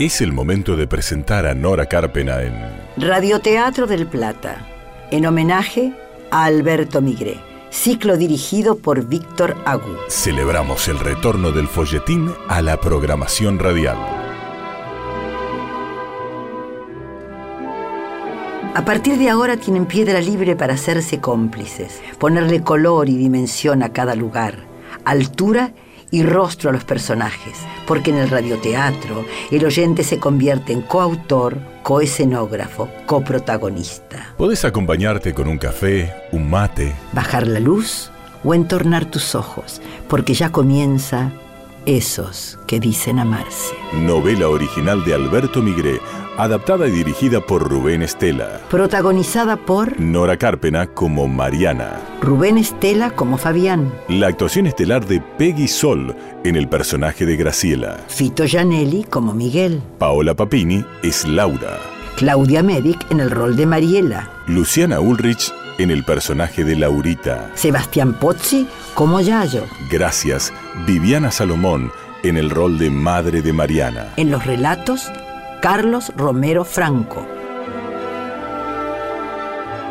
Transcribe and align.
Es 0.00 0.22
el 0.22 0.32
momento 0.32 0.76
de 0.76 0.86
presentar 0.86 1.44
a 1.44 1.54
Nora 1.54 1.84
Carpena 1.84 2.42
en 2.42 2.54
Radioteatro 2.96 3.86
del 3.86 4.06
Plata, 4.06 4.66
en 5.10 5.26
homenaje 5.26 5.92
a 6.30 6.46
Alberto 6.46 7.02
Migré, 7.02 7.36
ciclo 7.68 8.16
dirigido 8.16 8.78
por 8.78 9.06
Víctor 9.06 9.58
Agú. 9.66 9.94
Celebramos 10.08 10.88
el 10.88 10.98
retorno 10.98 11.52
del 11.52 11.68
folletín 11.68 12.32
a 12.48 12.62
la 12.62 12.80
programación 12.80 13.58
radial. 13.58 13.98
A 18.74 18.82
partir 18.86 19.18
de 19.18 19.28
ahora 19.28 19.58
tienen 19.58 19.84
piedra 19.84 20.22
libre 20.22 20.56
para 20.56 20.72
hacerse 20.72 21.20
cómplices, 21.20 22.00
ponerle 22.18 22.62
color 22.62 23.10
y 23.10 23.18
dimensión 23.18 23.82
a 23.82 23.92
cada 23.92 24.14
lugar, 24.14 24.60
altura 25.04 25.74
y 25.74 25.89
rostro 26.22 26.70
a 26.70 26.72
los 26.72 26.84
personajes, 26.84 27.58
porque 27.86 28.10
en 28.10 28.16
el 28.16 28.30
radioteatro 28.30 29.24
el 29.50 29.64
oyente 29.64 30.02
se 30.02 30.18
convierte 30.18 30.72
en 30.72 30.82
coautor, 30.82 31.58
coescenógrafo, 31.82 32.88
coprotagonista. 33.06 34.34
Podés 34.36 34.64
acompañarte 34.64 35.32
con 35.32 35.48
un 35.48 35.58
café, 35.58 36.12
un 36.32 36.50
mate, 36.50 36.94
Bajar 37.12 37.46
la 37.46 37.60
luz 37.60 38.10
o 38.42 38.54
entornar 38.54 39.04
tus 39.04 39.34
ojos, 39.34 39.80
porque 40.08 40.34
ya 40.34 40.50
comienza 40.50 41.32
esos 41.86 42.58
que 42.66 42.80
dicen 42.80 43.18
amarse. 43.18 43.74
novela 43.92 44.48
original 44.48 45.04
de 45.04 45.14
Alberto 45.14 45.62
Migré, 45.62 46.00
adaptada 46.42 46.86
y 46.88 46.90
dirigida 46.90 47.40
por 47.40 47.68
Rubén 47.68 48.02
Estela. 48.02 48.60
Protagonizada 48.70 49.56
por 49.56 49.98
Nora 50.00 50.36
Carpena 50.36 50.86
como 50.86 51.28
Mariana. 51.28 52.00
Rubén 52.20 52.58
Estela 52.58 53.10
como 53.10 53.36
Fabián, 53.38 53.92
La 54.08 54.28
actuación 54.28 54.66
estelar 54.66 55.06
de 55.06 55.20
Peggy 55.20 55.68
Sol 55.68 56.14
en 56.44 56.56
el 56.56 56.68
personaje 56.68 57.26
de 57.26 57.36
Graciela. 57.36 57.98
Fito 58.08 58.44
Gianelli 58.46 59.04
como 59.04 59.34
Miguel, 59.34 59.80
Paola 59.98 60.34
Papini 60.34 60.84
es 61.02 61.26
Laura. 61.26 61.78
Claudia 62.16 62.62
Medic 62.62 63.10
en 63.10 63.20
el 63.20 63.30
rol 63.30 63.56
de 63.56 63.66
Mariela, 63.66 64.30
Luciana 64.46 65.00
Ulrich 65.00 65.52
en 65.78 65.90
el 65.90 66.04
personaje 66.04 66.64
de 66.64 66.76
Laurita. 66.76 67.50
Sebastián 67.54 68.12
Pozzi 68.14 68.66
como 68.94 69.20
Yayo, 69.20 69.64
Gracias, 69.90 70.52
Viviana 70.86 71.30
Salomón 71.30 71.90
en 72.22 72.36
el 72.36 72.50
rol 72.50 72.78
de 72.78 72.90
madre 72.90 73.40
de 73.40 73.52
Mariana. 73.54 74.08
en 74.18 74.30
los 74.30 74.44
relatos 74.44 75.10
Carlos 75.60 76.10
Romero 76.16 76.64
Franco. 76.64 77.26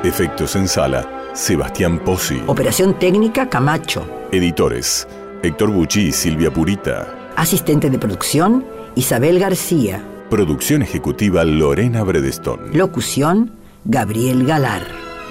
Efectos 0.04 0.56
en 0.56 0.68
sala, 0.68 1.08
Sebastián 1.34 2.00
Pozzi. 2.00 2.42
Operación 2.48 2.98
técnica 2.98 3.50
Camacho. 3.50 4.04
Editores, 4.32 5.08
Héctor 5.44 5.70
Bucci 5.70 6.08
y 6.08 6.12
Silvia 6.12 6.52
Purita. 6.52 7.32
Asistente 7.36 7.92
de 7.92 8.00
producción 8.00 8.66
Isabel 8.96 9.38
García. 9.40 10.04
Producción 10.32 10.82
ejecutiva 10.82 11.44
Lorena 11.44 12.04
Bredestón. 12.04 12.72
Locución 12.74 13.52
Gabriel 13.86 14.48
Galar. 14.48 14.88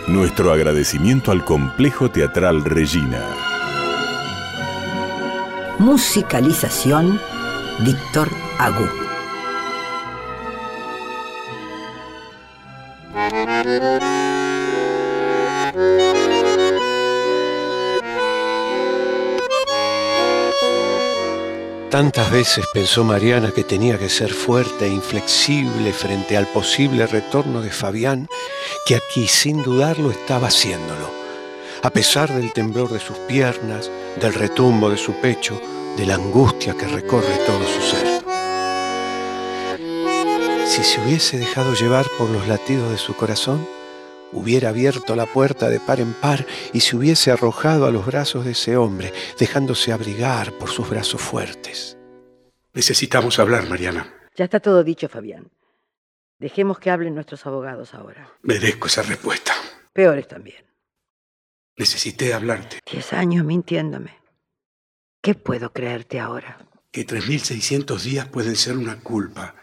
Nuestro 0.06 0.52
agradecimiento 0.52 1.32
al 1.32 1.44
Complejo 1.44 2.10
Teatral 2.10 2.64
Regina. 2.64 3.20
Musicalización 5.80 7.18
Víctor 7.80 8.28
Agú. 8.58 9.07
Tantas 21.90 22.30
veces 22.30 22.66
pensó 22.74 23.02
Mariana 23.02 23.50
que 23.50 23.64
tenía 23.64 23.98
que 23.98 24.10
ser 24.10 24.30
fuerte 24.30 24.84
e 24.84 24.88
inflexible 24.88 25.90
frente 25.94 26.36
al 26.36 26.46
posible 26.46 27.06
retorno 27.06 27.62
de 27.62 27.70
Fabián, 27.70 28.28
que 28.84 28.94
aquí 28.94 29.26
sin 29.26 29.62
dudarlo 29.62 30.10
estaba 30.10 30.48
haciéndolo, 30.48 31.10
a 31.82 31.88
pesar 31.88 32.30
del 32.34 32.52
temblor 32.52 32.90
de 32.90 33.00
sus 33.00 33.16
piernas, 33.20 33.90
del 34.20 34.34
retumbo 34.34 34.90
de 34.90 34.98
su 34.98 35.14
pecho, 35.14 35.58
de 35.96 36.04
la 36.04 36.16
angustia 36.16 36.74
que 36.74 36.86
recorre 36.86 37.38
todo 37.46 37.66
su 37.66 37.80
ser. 37.80 38.22
Si 40.66 40.84
se 40.84 41.00
hubiese 41.00 41.38
dejado 41.38 41.72
llevar 41.72 42.04
por 42.18 42.28
los 42.28 42.46
latidos 42.46 42.90
de 42.90 42.98
su 42.98 43.16
corazón, 43.16 43.66
hubiera 44.32 44.70
abierto 44.70 45.16
la 45.16 45.26
puerta 45.26 45.68
de 45.68 45.80
par 45.80 46.00
en 46.00 46.12
par 46.14 46.46
y 46.72 46.80
se 46.80 46.96
hubiese 46.96 47.30
arrojado 47.30 47.86
a 47.86 47.90
los 47.90 48.06
brazos 48.06 48.44
de 48.44 48.52
ese 48.52 48.76
hombre, 48.76 49.12
dejándose 49.38 49.92
abrigar 49.92 50.52
por 50.52 50.70
sus 50.70 50.88
brazos 50.88 51.20
fuertes. 51.20 51.96
Necesitamos 52.74 53.38
hablar, 53.38 53.68
Mariana. 53.68 54.14
Ya 54.36 54.44
está 54.44 54.60
todo 54.60 54.84
dicho, 54.84 55.08
Fabián. 55.08 55.50
Dejemos 56.38 56.78
que 56.78 56.90
hablen 56.90 57.14
nuestros 57.14 57.44
abogados 57.46 57.94
ahora. 57.94 58.32
Merezco 58.42 58.86
esa 58.86 59.02
respuesta. 59.02 59.52
Peores 59.92 60.28
también. 60.28 60.64
Necesité 61.76 62.34
hablarte. 62.34 62.78
Diez 62.90 63.12
años 63.12 63.44
mintiéndome. 63.44 64.16
¿Qué 65.20 65.34
puedo 65.34 65.72
creerte 65.72 66.20
ahora? 66.20 66.58
Que 66.92 67.04
3.600 67.04 68.00
días 68.00 68.28
pueden 68.28 68.56
ser 68.56 68.76
una 68.76 69.00
culpa. 69.00 69.56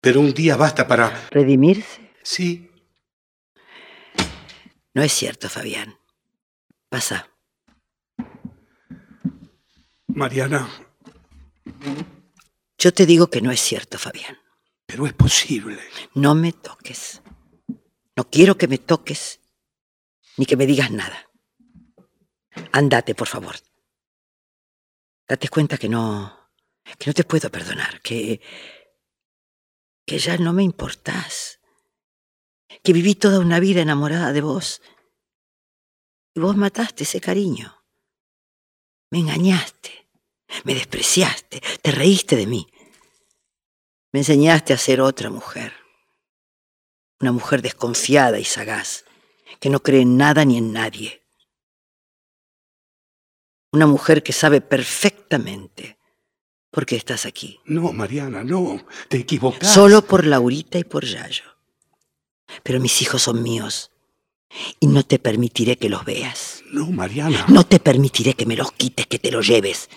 Pero 0.00 0.20
un 0.20 0.34
día 0.34 0.56
basta 0.56 0.86
para... 0.86 1.28
¿Redimirse? 1.30 2.12
Sí, 2.22 2.67
No 4.98 5.04
es 5.04 5.12
cierto, 5.12 5.48
Fabián. 5.48 5.96
Pasa. 6.88 7.30
Mariana, 10.08 10.68
Yo 12.76 12.92
te 12.92 13.06
digo 13.06 13.30
que 13.30 13.40
no 13.40 13.52
es 13.52 13.60
cierto, 13.60 13.96
Fabián. 13.96 14.36
pero 14.86 15.06
es 15.06 15.12
posible. 15.12 15.78
No 16.14 16.34
me 16.34 16.52
toques. 16.52 17.22
No 18.16 18.28
quiero 18.28 18.58
que 18.58 18.66
me 18.66 18.78
toques 18.78 19.38
ni 20.36 20.46
que 20.46 20.56
me 20.56 20.66
digas 20.66 20.90
nada. 20.90 21.30
Andate, 22.72 23.14
por 23.14 23.28
favor. 23.28 23.54
Date 25.28 25.48
cuenta 25.48 25.78
que 25.78 25.88
no, 25.88 26.50
que 26.98 27.06
no 27.06 27.14
te 27.14 27.22
puedo 27.22 27.48
perdonar, 27.52 28.00
que, 28.02 28.40
que 30.04 30.18
ya 30.18 30.38
no 30.38 30.52
me 30.52 30.64
importás, 30.64 31.57
que 32.82 32.92
viví 32.92 33.14
toda 33.14 33.40
una 33.40 33.60
vida 33.60 33.80
enamorada 33.80 34.32
de 34.32 34.40
vos 34.40 34.82
y 36.34 36.40
vos 36.40 36.56
mataste 36.56 37.04
ese 37.04 37.20
cariño. 37.20 37.84
Me 39.10 39.18
engañaste, 39.18 40.08
me 40.64 40.74
despreciaste, 40.74 41.60
te 41.82 41.90
reíste 41.90 42.36
de 42.36 42.46
mí. 42.46 42.66
Me 44.12 44.20
enseñaste 44.20 44.72
a 44.72 44.78
ser 44.78 45.00
otra 45.00 45.30
mujer. 45.30 45.72
Una 47.20 47.32
mujer 47.32 47.62
desconfiada 47.62 48.38
y 48.38 48.44
sagaz, 48.44 49.04
que 49.60 49.70
no 49.70 49.80
cree 49.80 50.02
en 50.02 50.16
nada 50.16 50.44
ni 50.44 50.58
en 50.58 50.72
nadie. 50.72 51.26
Una 53.72 53.86
mujer 53.86 54.22
que 54.22 54.32
sabe 54.32 54.60
perfectamente 54.60 55.98
por 56.70 56.86
qué 56.86 56.96
estás 56.96 57.26
aquí. 57.26 57.60
No, 57.64 57.92
Mariana, 57.92 58.44
no. 58.44 58.86
Te 59.08 59.18
equivocás. 59.18 59.72
Solo 59.74 60.02
por 60.02 60.24
Laurita 60.24 60.78
y 60.78 60.84
por 60.84 61.04
Yayo. 61.04 61.57
Pero 62.62 62.80
mis 62.80 63.02
hijos 63.02 63.22
son 63.22 63.42
míos. 63.42 63.90
Y 64.80 64.86
no 64.86 65.02
te 65.02 65.18
permitiré 65.18 65.76
que 65.76 65.88
los 65.88 66.04
veas. 66.04 66.62
No, 66.70 66.86
Mariana. 66.86 67.44
No 67.48 67.64
te 67.64 67.80
permitiré 67.80 68.34
que 68.34 68.46
me 68.46 68.56
los 68.56 68.72
quites, 68.72 69.06
que 69.06 69.18
te 69.18 69.30
los 69.30 69.46
lleves. 69.46 69.88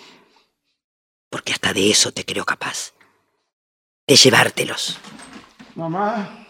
Porque 1.30 1.52
hasta 1.52 1.72
de 1.72 1.90
eso 1.90 2.12
te 2.12 2.24
creo 2.24 2.44
capaz. 2.44 2.92
De 4.06 4.16
llevártelos. 4.16 4.98
Mamá. 5.74 6.46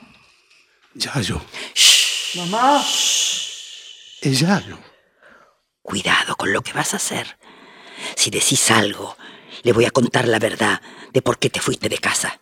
Yayo. 0.94 1.40
Shh. 1.74 2.36
Mamá. 2.38 2.80
Es 2.80 4.40
Yayo. 4.40 4.78
Cuidado 5.82 6.36
con 6.36 6.52
lo 6.52 6.62
que 6.62 6.72
vas 6.72 6.94
a 6.94 6.96
hacer. 6.96 7.38
Si 8.16 8.30
decís 8.30 8.70
algo, 8.70 9.16
le 9.62 9.72
voy 9.72 9.84
a 9.84 9.90
contar 9.90 10.26
la 10.26 10.38
verdad 10.38 10.82
de 11.12 11.22
por 11.22 11.38
qué 11.38 11.50
te 11.50 11.60
fuiste 11.60 11.88
de 11.88 11.98
casa. 11.98 12.40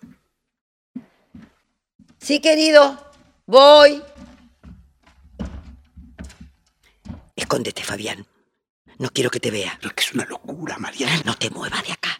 Sí, 2.19 2.41
querido. 2.41 3.10
Voy. 3.51 4.01
Escóndete, 7.35 7.83
Fabián. 7.83 8.25
No 9.01 9.09
quiero 9.09 9.29
que 9.29 9.41
te 9.41 9.51
vea. 9.51 9.77
Pero 9.79 9.89
es 9.89 9.95
que 9.95 10.05
es 10.05 10.15
una 10.15 10.25
locura, 10.25 10.79
Mariana. 10.79 11.21
No 11.25 11.35
te 11.35 11.51
muevas 11.51 11.85
de 11.85 11.91
acá. 11.93 12.11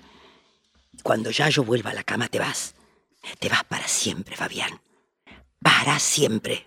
Cuando 1.05 1.31
ya 1.31 1.49
yo 1.49 1.63
vuelva 1.63 1.91
a 1.91 1.95
la 1.95 2.03
cama, 2.03 2.27
te 2.27 2.41
vas. 2.41 2.75
Te 3.39 3.49
vas 3.49 3.63
para 3.63 3.87
siempre, 3.87 4.35
Fabián. 4.35 4.81
Para 5.63 6.01
siempre. 6.01 6.65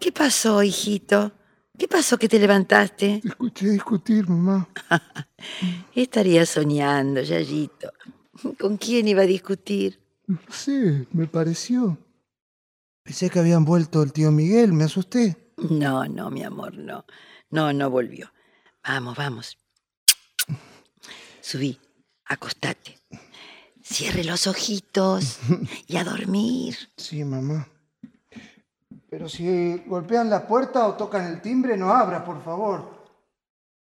¿Qué 0.00 0.10
pasó, 0.10 0.64
hijito? 0.64 1.30
¿Qué 1.78 1.86
pasó 1.86 2.18
que 2.18 2.28
te 2.28 2.40
levantaste? 2.40 3.20
Te 3.22 3.28
escuché 3.28 3.66
discutir, 3.68 4.28
mamá. 4.28 4.68
Estaría 5.94 6.44
soñando, 6.44 7.22
Yayito. 7.22 7.92
¿Con 8.58 8.78
quién 8.78 9.06
iba 9.06 9.22
a 9.22 9.26
discutir? 9.26 10.03
No 10.26 10.38
sé, 10.48 11.06
me 11.12 11.26
pareció. 11.26 11.98
Pensé 13.02 13.28
que 13.28 13.38
habían 13.38 13.64
vuelto 13.64 14.02
el 14.02 14.12
tío 14.12 14.30
Miguel, 14.30 14.72
me 14.72 14.84
asusté. 14.84 15.52
No, 15.70 16.06
no, 16.06 16.30
mi 16.30 16.42
amor, 16.42 16.74
no. 16.76 17.04
No, 17.50 17.72
no 17.72 17.90
volvió. 17.90 18.32
Vamos, 18.82 19.16
vamos. 19.16 19.58
Subí, 21.40 21.78
acostate. 22.24 22.98
Cierre 23.82 24.24
los 24.24 24.46
ojitos 24.46 25.38
y 25.86 25.98
a 25.98 26.04
dormir. 26.04 26.74
Sí, 26.96 27.22
mamá. 27.22 27.68
Pero 29.10 29.28
si 29.28 29.76
golpean 29.86 30.30
la 30.30 30.46
puerta 30.46 30.86
o 30.88 30.94
tocan 30.94 31.26
el 31.26 31.42
timbre, 31.42 31.76
no 31.76 31.90
abras, 31.90 32.22
por 32.22 32.42
favor. 32.42 33.06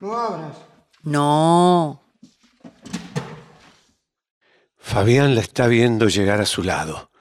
No 0.00 0.16
abras. 0.16 0.56
No. 1.02 2.02
Fabián 4.90 5.36
la 5.36 5.40
está 5.40 5.68
viendo 5.68 6.08
llegar 6.08 6.40
a 6.40 6.46
su 6.46 6.64
lado. 6.64 7.12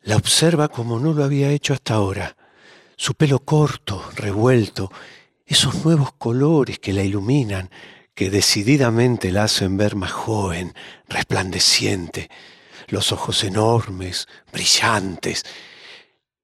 La 0.00 0.16
observa 0.16 0.68
como 0.68 0.98
no 0.98 1.12
lo 1.12 1.24
había 1.24 1.50
hecho 1.50 1.74
hasta 1.74 1.92
ahora. 1.92 2.38
Su 2.96 3.12
pelo 3.12 3.40
corto, 3.40 4.02
revuelto, 4.16 4.90
esos 5.44 5.84
nuevos 5.84 6.14
colores 6.14 6.78
que 6.78 6.94
la 6.94 7.04
iluminan, 7.04 7.68
que 8.14 8.30
decididamente 8.30 9.30
la 9.30 9.44
hacen 9.44 9.76
ver 9.76 9.94
más 9.94 10.10
joven, 10.10 10.72
resplandeciente, 11.06 12.30
los 12.88 13.12
ojos 13.12 13.44
enormes, 13.44 14.26
brillantes, 14.50 15.44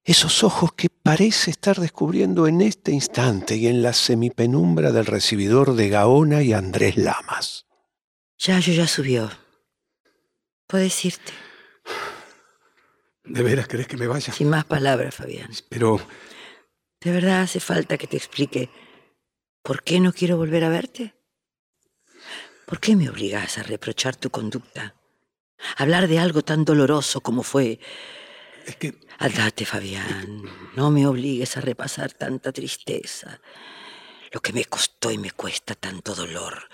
esos 0.05 0.45
ojos 0.45 0.75
que 0.77 0.91
parece 0.91 1.51
estar 1.51 1.81
descubriendo 1.81 2.47
en 2.47 2.61
este 2.61 2.93
instante 2.93 3.57
y 3.57 3.69
en 3.69 3.81
la 3.81 3.95
semipenumbra 3.95 4.93
del 4.93 5.07
recibidor 5.07 5.77
de 5.77 5.89
Gaona 5.89 6.43
y 6.43 6.53
Andrés 6.53 6.99
Lamas. 6.99 7.65
Ya, 8.37 8.61
yo 8.61 8.75
ya 8.75 8.87
subió. 8.87 9.46
Puedes 10.67 11.05
irte. 11.05 11.33
¿De 13.25 13.43
veras 13.43 13.69
querés 13.69 13.89
que 13.89 13.97
me 13.97 14.07
vaya? 14.07 14.33
Sin 14.33 14.49
más 14.49 14.65
palabras, 14.65 15.15
Fabián. 15.15 15.51
Pero 15.69 16.01
¿De 17.01 17.13
verdad 17.13 17.43
hace 17.43 17.61
falta 17.61 17.99
que 17.99 18.07
te 18.07 18.17
explique 18.17 18.71
por 19.63 19.83
qué 19.83 20.01
no 20.01 20.13
quiero 20.13 20.37
volver 20.37 20.65
a 20.65 20.69
verte? 20.69 21.15
¿Por 22.67 22.81
qué 22.81 22.97
me 22.97 23.09
obligas 23.09 23.59
a 23.59 23.63
reprochar 23.63 24.17
tu 24.17 24.31
conducta? 24.31 24.95
Hablar 25.77 26.09
de 26.09 26.19
algo 26.19 26.43
tan 26.43 26.65
doloroso 26.65 27.21
como 27.21 27.43
fue... 27.43 27.79
es 28.67 28.77
que 28.77 28.99
Andate, 29.19 29.65
Fabián. 29.65 30.43
No 30.75 30.91
me 30.91 31.07
obligues 31.07 31.57
a 31.57 31.61
repasar 31.61 32.13
tanta 32.13 32.53
tristeza. 32.53 33.41
Lo 34.33 34.41
que 34.41 34.53
me 34.53 34.65
costó 34.65 35.11
y 35.11 35.19
me 35.19 35.31
cuesta 35.31 35.75
tanto 35.75 36.15
dolor. 36.15 36.69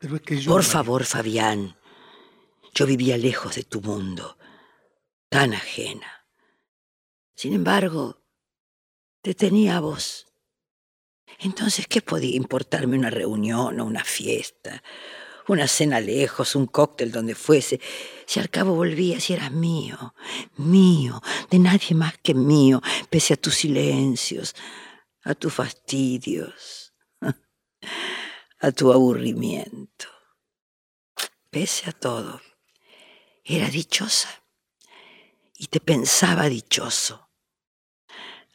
pero 0.00 0.16
es 0.16 0.22
que 0.22 0.40
yo 0.40 0.50
Por 0.50 0.64
favor, 0.64 1.04
Fabián. 1.04 1.76
Yo 2.72 2.86
vivía 2.86 3.18
lejos 3.18 3.56
de 3.56 3.64
tu 3.64 3.82
mundo, 3.82 4.38
tan 5.28 5.52
ajena. 5.52 6.26
Sin 7.34 7.52
embargo, 7.52 8.22
te 9.20 9.34
tenía 9.34 9.76
a 9.76 9.80
vos. 9.80 10.32
Entonces, 11.38 11.86
¿qué 11.86 12.00
podía 12.00 12.36
importarme 12.36 12.96
una 12.96 13.10
reunión 13.10 13.78
o 13.78 13.84
una 13.84 14.04
fiesta? 14.04 14.82
Una 15.48 15.66
cena 15.66 16.00
lejos, 16.00 16.54
un 16.54 16.66
cóctel 16.66 17.12
donde 17.12 17.34
fuese. 17.34 17.80
Si 18.26 18.40
al 18.40 18.48
cabo 18.48 18.74
volvías 18.74 19.28
y 19.28 19.34
eras 19.34 19.52
mío, 19.52 20.14
mío, 20.56 21.20
de 21.50 21.58
nadie 21.58 21.94
más 21.94 22.16
que 22.18 22.32
mío, 22.32 22.80
pese 23.10 23.34
a 23.34 23.36
tus 23.36 23.56
silencios, 23.56 24.54
a 25.24 25.34
tus 25.34 25.52
fastidios, 25.52 26.94
a 28.60 28.70
tu 28.72 28.92
aburrimiento. 28.92 30.06
Pese 31.50 31.90
a 31.90 31.92
todo, 31.92 32.40
era 33.44 33.68
dichosa 33.68 34.28
y 35.56 35.66
te 35.66 35.80
pensaba 35.80 36.48
dichoso. 36.48 37.28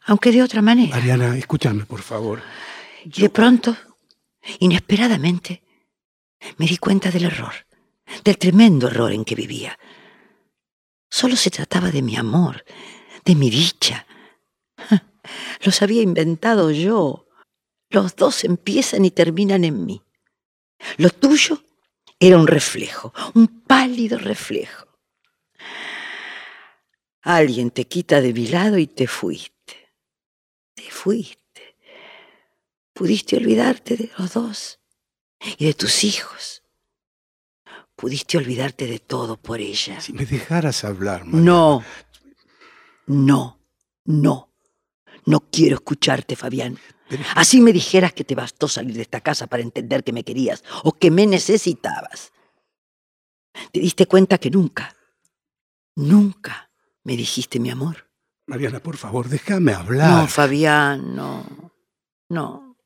Aunque 0.06 0.32
de 0.32 0.42
otra 0.42 0.62
manera. 0.62 0.96
Mariana, 0.96 1.36
escúchame, 1.36 1.84
por 1.84 2.02
favor. 2.02 2.42
Y 3.04 3.22
de 3.22 3.30
pronto, 3.30 3.76
inesperadamente, 4.58 5.62
me 6.56 6.66
di 6.66 6.78
cuenta 6.78 7.10
del 7.10 7.24
error, 7.24 7.52
del 8.24 8.38
tremendo 8.38 8.88
error 8.88 9.12
en 9.12 9.24
que 9.24 9.34
vivía. 9.34 9.78
Solo 11.10 11.36
se 11.36 11.50
trataba 11.50 11.90
de 11.90 12.02
mi 12.02 12.16
amor, 12.16 12.64
de 13.24 13.34
mi 13.34 13.50
dicha. 13.50 14.06
Los 15.62 15.82
había 15.82 16.02
inventado 16.02 16.70
yo. 16.70 17.26
Los 17.90 18.16
dos 18.16 18.44
empiezan 18.44 19.04
y 19.04 19.10
terminan 19.10 19.64
en 19.64 19.84
mí. 19.84 20.02
Lo 20.96 21.10
tuyo 21.10 21.62
era 22.20 22.36
un 22.36 22.46
reflejo, 22.46 23.12
un 23.34 23.62
pálido 23.62 24.18
reflejo. 24.18 24.86
Alguien 27.22 27.70
te 27.70 27.86
quita 27.86 28.20
de 28.20 28.32
mi 28.32 28.46
lado 28.46 28.78
y 28.78 28.86
te 28.86 29.06
fuiste. 29.06 29.92
Te 30.74 30.90
fuiste. 30.90 31.76
Pudiste 32.92 33.36
olvidarte 33.36 33.96
de 33.96 34.10
los 34.18 34.32
dos 34.32 34.80
y 35.56 35.66
de 35.66 35.74
tus 35.74 36.04
hijos. 36.04 36.62
Pudiste 37.94 38.38
olvidarte 38.38 38.86
de 38.86 38.98
todo 38.98 39.36
por 39.36 39.60
ella. 39.60 40.00
Si 40.00 40.12
me 40.12 40.24
dejaras 40.24 40.84
hablar. 40.84 41.26
No, 41.26 41.84
no, 43.06 43.58
no. 44.04 44.48
No 45.26 45.40
quiero 45.50 45.76
escucharte, 45.76 46.36
Fabián. 46.36 46.78
Así 47.34 47.60
me 47.60 47.72
dijeras 47.72 48.12
que 48.12 48.24
te 48.24 48.34
bastó 48.34 48.68
salir 48.68 48.94
de 48.96 49.02
esta 49.02 49.20
casa 49.20 49.46
para 49.46 49.62
entender 49.62 50.04
que 50.04 50.12
me 50.12 50.24
querías 50.24 50.62
o 50.84 50.92
que 50.92 51.10
me 51.10 51.26
necesitabas. 51.26 52.32
Te 53.72 53.80
diste 53.80 54.06
cuenta 54.06 54.38
que 54.38 54.50
nunca, 54.50 54.94
nunca 55.96 56.70
me 57.04 57.16
dijiste 57.16 57.58
mi 57.58 57.70
amor. 57.70 58.08
Mariana, 58.46 58.80
por 58.80 58.96
favor, 58.96 59.28
déjame 59.28 59.74
hablar. 59.74 60.22
No, 60.22 60.26
Fabián, 60.26 61.14
no, 61.14 61.72
no. 62.28 62.76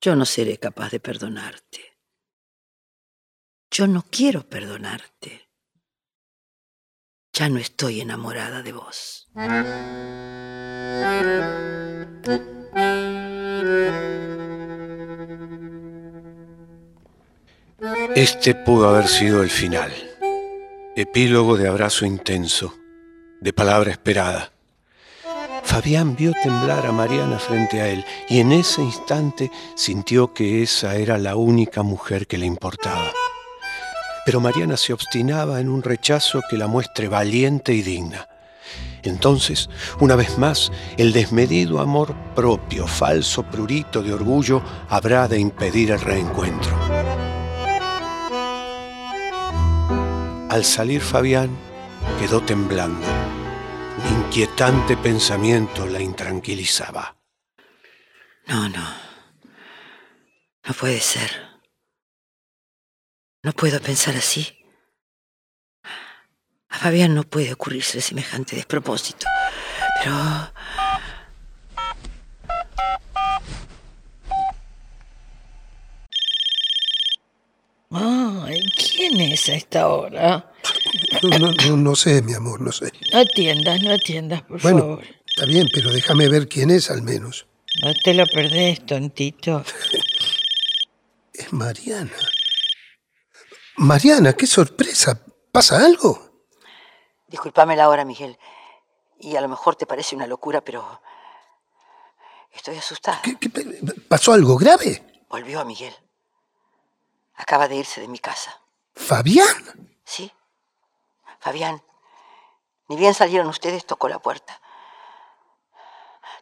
Yo 0.00 0.14
no 0.14 0.24
seré 0.24 0.58
capaz 0.58 0.90
de 0.90 1.00
perdonarte. 1.00 1.98
Yo 3.70 3.86
no 3.86 4.04
quiero 4.08 4.48
perdonarte. 4.48 5.48
Ya 7.32 7.48
no 7.48 7.58
estoy 7.58 8.00
enamorada 8.00 8.62
de 8.62 8.72
vos. 8.72 9.28
Este 18.14 18.54
pudo 18.54 18.88
haber 18.88 19.08
sido 19.08 19.42
el 19.42 19.50
final. 19.50 19.92
Epílogo 20.96 21.56
de 21.56 21.68
abrazo 21.68 22.06
intenso, 22.06 22.74
de 23.40 23.52
palabra 23.52 23.90
esperada. 23.90 24.52
Fabián 25.64 26.14
vio 26.14 26.32
temblar 26.42 26.86
a 26.86 26.92
Mariana 26.92 27.38
frente 27.38 27.80
a 27.80 27.88
él 27.88 28.04
y 28.28 28.40
en 28.40 28.52
ese 28.52 28.82
instante 28.82 29.50
sintió 29.74 30.32
que 30.32 30.62
esa 30.62 30.96
era 30.96 31.18
la 31.18 31.36
única 31.36 31.82
mujer 31.82 32.26
que 32.26 32.38
le 32.38 32.46
importaba. 32.46 33.10
Pero 34.24 34.40
Mariana 34.40 34.76
se 34.76 34.92
obstinaba 34.92 35.60
en 35.60 35.68
un 35.68 35.82
rechazo 35.82 36.40
que 36.48 36.56
la 36.56 36.66
muestre 36.66 37.08
valiente 37.08 37.74
y 37.74 37.82
digna. 37.82 38.28
Entonces, 39.04 39.68
una 40.00 40.16
vez 40.16 40.38
más, 40.38 40.72
el 40.96 41.12
desmedido 41.12 41.80
amor 41.80 42.14
propio, 42.34 42.86
falso 42.86 43.42
prurito 43.42 44.02
de 44.02 44.12
orgullo, 44.12 44.62
habrá 44.88 45.28
de 45.28 45.38
impedir 45.38 45.90
el 45.90 46.00
reencuentro. 46.00 46.74
Al 50.48 50.64
salir 50.64 51.00
Fabián, 51.00 51.50
quedó 52.18 52.40
temblando. 52.40 53.06
Un 53.98 54.24
inquietante 54.24 54.96
pensamiento 54.96 55.86
la 55.86 56.00
intranquilizaba. 56.00 57.16
No, 58.46 58.68
no. 58.68 58.84
No 60.66 60.74
puede 60.74 61.00
ser. 61.00 61.30
No 63.42 63.52
puedo 63.52 63.80
pensar 63.80 64.16
así. 64.16 64.63
A 66.74 66.78
Fabián 66.78 67.14
no 67.14 67.22
puede 67.22 67.52
ocurrirse 67.52 68.00
semejante 68.00 68.56
despropósito. 68.56 69.26
Pero... 70.02 70.14
Ay, 77.90 78.60
¿quién 78.76 79.20
es 79.20 79.48
a 79.48 79.54
esta 79.54 79.88
hora? 79.88 80.50
No, 81.22 81.38
no, 81.38 81.52
no, 81.52 81.76
no 81.76 81.96
sé, 81.96 82.22
mi 82.22 82.34
amor, 82.34 82.60
no 82.60 82.72
sé. 82.72 82.90
No 83.12 83.20
atiendas, 83.20 83.80
no 83.82 83.92
atiendas, 83.92 84.42
por 84.42 84.60
Bueno, 84.60 84.78
favor. 84.80 85.04
está 85.26 85.46
bien, 85.46 85.68
pero 85.72 85.92
déjame 85.92 86.28
ver 86.28 86.48
quién 86.48 86.70
es 86.70 86.90
al 86.90 87.02
menos. 87.02 87.46
No 87.82 87.92
te 88.02 88.14
lo 88.14 88.26
perdés, 88.26 88.84
tontito. 88.86 89.64
Es 91.32 91.52
Mariana. 91.52 92.12
Mariana, 93.76 94.32
qué 94.34 94.46
sorpresa. 94.46 95.20
¿Pasa 95.52 95.84
algo? 95.84 96.23
Discúlpame 97.38 97.74
la 97.74 97.88
hora, 97.88 98.04
Miguel. 98.04 98.38
Y 99.18 99.34
a 99.34 99.40
lo 99.40 99.48
mejor 99.48 99.74
te 99.74 99.86
parece 99.86 100.14
una 100.14 100.28
locura, 100.28 100.60
pero... 100.60 101.00
Estoy 102.52 102.76
asustada. 102.78 103.20
¿Qué- 103.22 103.36
qué- 103.36 103.50
¿Pasó 104.08 104.32
algo 104.34 104.56
grave? 104.56 105.24
Volvió 105.28 105.58
a 105.58 105.64
Miguel. 105.64 105.92
Acaba 107.34 107.66
de 107.66 107.74
irse 107.74 108.00
de 108.00 108.06
mi 108.06 108.20
casa. 108.20 108.60
¿Fabián? 108.94 109.48
Sí. 110.04 110.30
Fabián, 111.40 111.82
ni 112.88 112.96
bien 112.96 113.12
salieron 113.14 113.48
ustedes, 113.48 113.84
tocó 113.84 114.08
la 114.08 114.20
puerta. 114.20 114.60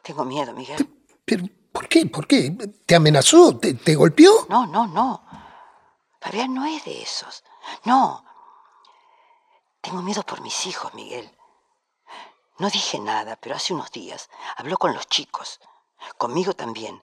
Tengo 0.03 0.27
miedo, 0.27 0.53
Miguel. 0.53 0.77
¿Pero 1.25 1.45
por 1.73 1.89
qué? 1.89 2.05
¿Por 2.05 2.27
qué? 2.27 2.51
¿Te 2.85 2.95
amenazó? 2.97 3.57
¿Te, 3.59 3.73
te 3.73 3.95
golpeó? 3.95 4.45
No, 4.51 4.67
no, 4.67 4.87
no. 4.87 5.25
Fabián 6.21 6.53
no 6.53 6.67
es 6.67 6.85
de 6.85 7.01
esos. 7.03 7.43
No. 7.85 8.27
Tengo 9.83 10.01
miedo 10.03 10.23
por 10.23 10.41
mis 10.41 10.67
hijos, 10.67 10.95
Miguel. 10.95 11.31
No 12.59 12.71
dije 12.71 12.99
nada, 13.01 13.37
pero 13.37 13.57
hace 13.57 13.75
unos 13.75 13.91
días 13.91 14.31
habló 14.57 14.77
con 14.79 14.95
los 14.95 15.07
chicos, 15.09 15.61
conmigo 16.19 16.55
también. 16.55 17.03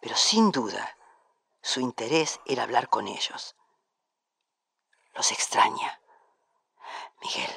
Pero 0.00 0.14
sin 0.16 0.50
duda, 0.50 0.96
su 1.62 1.80
interés 1.80 2.40
era 2.46 2.62
hablar 2.64 2.88
con 2.88 3.08
ellos. 3.08 3.56
Los 5.14 5.32
extraña. 5.32 6.00
Miguel, 7.22 7.50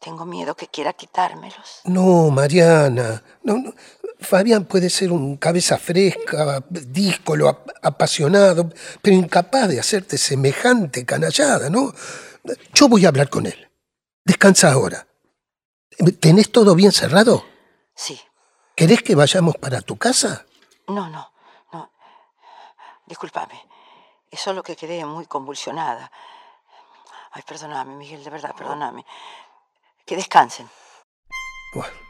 tengo 0.00 0.24
miedo 0.24 0.56
que 0.56 0.68
quiera 0.68 0.92
quitármelos. 0.92 1.80
No, 1.84 2.30
Mariana. 2.30 3.22
No. 3.42 3.56
Fabián 4.18 4.64
puede 4.64 4.88
ser 4.88 5.12
un 5.12 5.36
cabeza 5.36 5.76
fresca, 5.76 6.64
díscolo, 6.70 7.48
ap- 7.48 7.68
apasionado, 7.82 8.70
pero 9.02 9.14
incapaz 9.14 9.68
de 9.68 9.78
hacerte 9.78 10.16
semejante 10.16 11.04
canallada, 11.04 11.68
¿no? 11.68 11.92
Yo 12.74 12.88
voy 12.88 13.04
a 13.04 13.08
hablar 13.08 13.28
con 13.30 13.46
él. 13.46 13.70
Descansa 14.24 14.72
ahora. 14.72 15.06
¿Tenés 16.20 16.52
todo 16.52 16.74
bien 16.74 16.92
cerrado? 16.92 17.44
Sí. 17.94 18.20
¿Querés 18.74 19.02
que 19.02 19.14
vayamos 19.14 19.56
para 19.56 19.80
tu 19.80 19.96
casa? 19.96 20.44
No, 20.88 21.08
no, 21.08 21.32
no. 21.72 21.92
Discúlpame. 23.06 23.60
Es 24.30 24.40
solo 24.40 24.62
que 24.62 24.76
quedé 24.76 25.04
muy 25.04 25.26
convulsionada. 25.26 26.10
Ay, 27.32 27.42
perdóname, 27.46 27.94
Miguel, 27.96 28.22
de 28.22 28.30
verdad, 28.30 28.54
perdóname. 28.56 29.04
Que 30.04 30.16
descansen. 30.16 30.68
Bueno. 31.74 32.05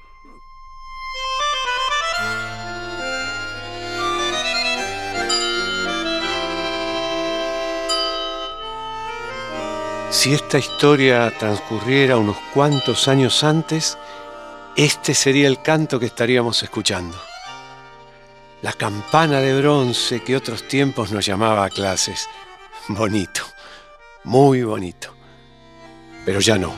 Si 10.17 10.33
esta 10.33 10.59
historia 10.59 11.31
transcurriera 11.39 12.17
unos 12.17 12.39
cuantos 12.55 13.07
años 13.07 13.45
antes, 13.45 13.99
este 14.75 15.13
sería 15.13 15.47
el 15.47 15.61
canto 15.61 16.01
que 16.01 16.07
estaríamos 16.07 16.63
escuchando. 16.63 17.21
La 18.63 18.73
campana 18.73 19.41
de 19.41 19.61
bronce 19.61 20.23
que 20.23 20.35
otros 20.35 20.67
tiempos 20.67 21.13
nos 21.13 21.27
llamaba 21.27 21.67
a 21.67 21.69
clases. 21.69 22.31
Bonito, 22.89 23.43
muy 24.25 24.63
bonito. 24.63 25.15
Pero 26.25 26.41
ya 26.41 26.57
no. 26.57 26.73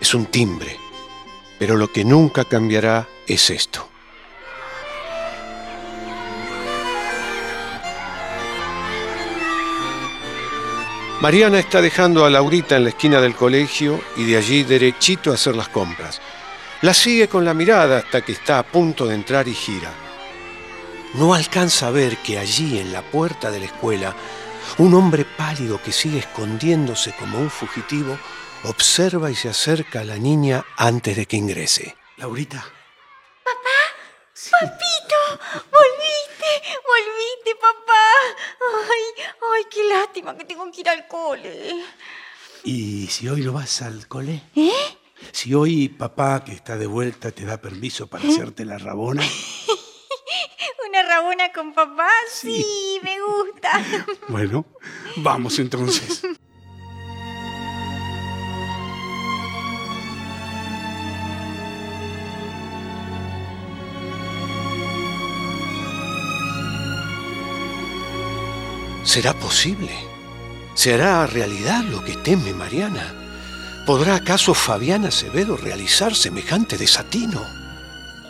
Es 0.00 0.14
un 0.14 0.24
timbre. 0.24 0.74
Pero 1.58 1.76
lo 1.76 1.92
que 1.92 2.02
nunca 2.02 2.46
cambiará 2.46 3.06
es 3.26 3.50
esto. 3.50 3.90
Mariana 11.20 11.58
está 11.58 11.82
dejando 11.82 12.24
a 12.24 12.30
Laurita 12.30 12.76
en 12.76 12.84
la 12.84 12.90
esquina 12.90 13.20
del 13.20 13.34
colegio 13.34 14.00
y 14.16 14.24
de 14.24 14.36
allí 14.36 14.62
derechito 14.62 15.32
a 15.32 15.34
hacer 15.34 15.56
las 15.56 15.68
compras. 15.68 16.20
La 16.82 16.94
sigue 16.94 17.26
con 17.26 17.44
la 17.44 17.54
mirada 17.54 17.98
hasta 17.98 18.20
que 18.20 18.30
está 18.30 18.60
a 18.60 18.62
punto 18.62 19.04
de 19.04 19.16
entrar 19.16 19.48
y 19.48 19.54
gira. 19.54 19.90
No 21.14 21.34
alcanza 21.34 21.88
a 21.88 21.90
ver 21.90 22.18
que 22.18 22.38
allí 22.38 22.78
en 22.78 22.92
la 22.92 23.02
puerta 23.02 23.50
de 23.50 23.58
la 23.58 23.64
escuela 23.64 24.14
un 24.78 24.94
hombre 24.94 25.24
pálido 25.24 25.82
que 25.82 25.90
sigue 25.90 26.20
escondiéndose 26.20 27.12
como 27.18 27.38
un 27.40 27.50
fugitivo 27.50 28.16
observa 28.62 29.28
y 29.28 29.34
se 29.34 29.48
acerca 29.48 30.02
a 30.02 30.04
la 30.04 30.18
niña 30.18 30.64
antes 30.76 31.16
de 31.16 31.26
que 31.26 31.36
ingrese. 31.36 31.96
Laurita, 32.16 32.64
¡Papito! 34.50 35.40
¡Volviste! 35.52 36.50
¡Volviste, 36.86 37.54
papá! 37.60 37.87
¡Ay, 38.60 39.24
ay, 39.54 39.62
qué 39.70 39.84
lástima 39.84 40.36
que 40.36 40.44
tengo 40.44 40.70
que 40.70 40.80
ir 40.80 40.88
al 40.88 41.06
cole! 41.06 41.84
¿y 42.64 43.06
si 43.06 43.28
hoy 43.28 43.42
no 43.42 43.52
vas 43.52 43.82
al 43.82 44.06
cole? 44.08 44.42
¿Eh? 44.54 44.72
Si 45.32 45.54
hoy 45.54 45.88
papá, 45.88 46.44
que 46.44 46.52
está 46.52 46.76
de 46.76 46.86
vuelta, 46.86 47.30
te 47.30 47.44
da 47.44 47.60
permiso 47.60 48.06
para 48.06 48.28
hacerte 48.28 48.64
la 48.64 48.78
rabona. 48.78 49.22
¿Una 50.88 51.02
rabona 51.02 51.52
con 51.52 51.74
papá? 51.74 52.08
Sí, 52.32 53.00
me 53.02 53.16
gusta. 53.20 53.84
Bueno, 54.28 54.66
vamos 55.16 55.58
entonces. 55.58 56.22
¿Será 69.08 69.32
posible? 69.32 69.88
¿Será 70.74 71.26
realidad 71.26 71.82
lo 71.82 72.04
que 72.04 72.14
teme 72.14 72.52
Mariana? 72.52 73.14
¿Podrá 73.86 74.16
acaso 74.16 74.52
Fabián 74.52 75.06
Acevedo 75.06 75.56
realizar 75.56 76.14
semejante 76.14 76.76
desatino? 76.76 77.42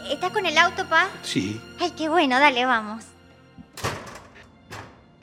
¿Estás 0.08 0.30
con 0.30 0.46
el 0.46 0.56
auto, 0.56 0.88
pa? 0.88 1.08
Sí. 1.24 1.60
Ay, 1.80 1.90
qué 1.98 2.08
bueno, 2.08 2.38
dale, 2.38 2.64
vamos. 2.64 3.02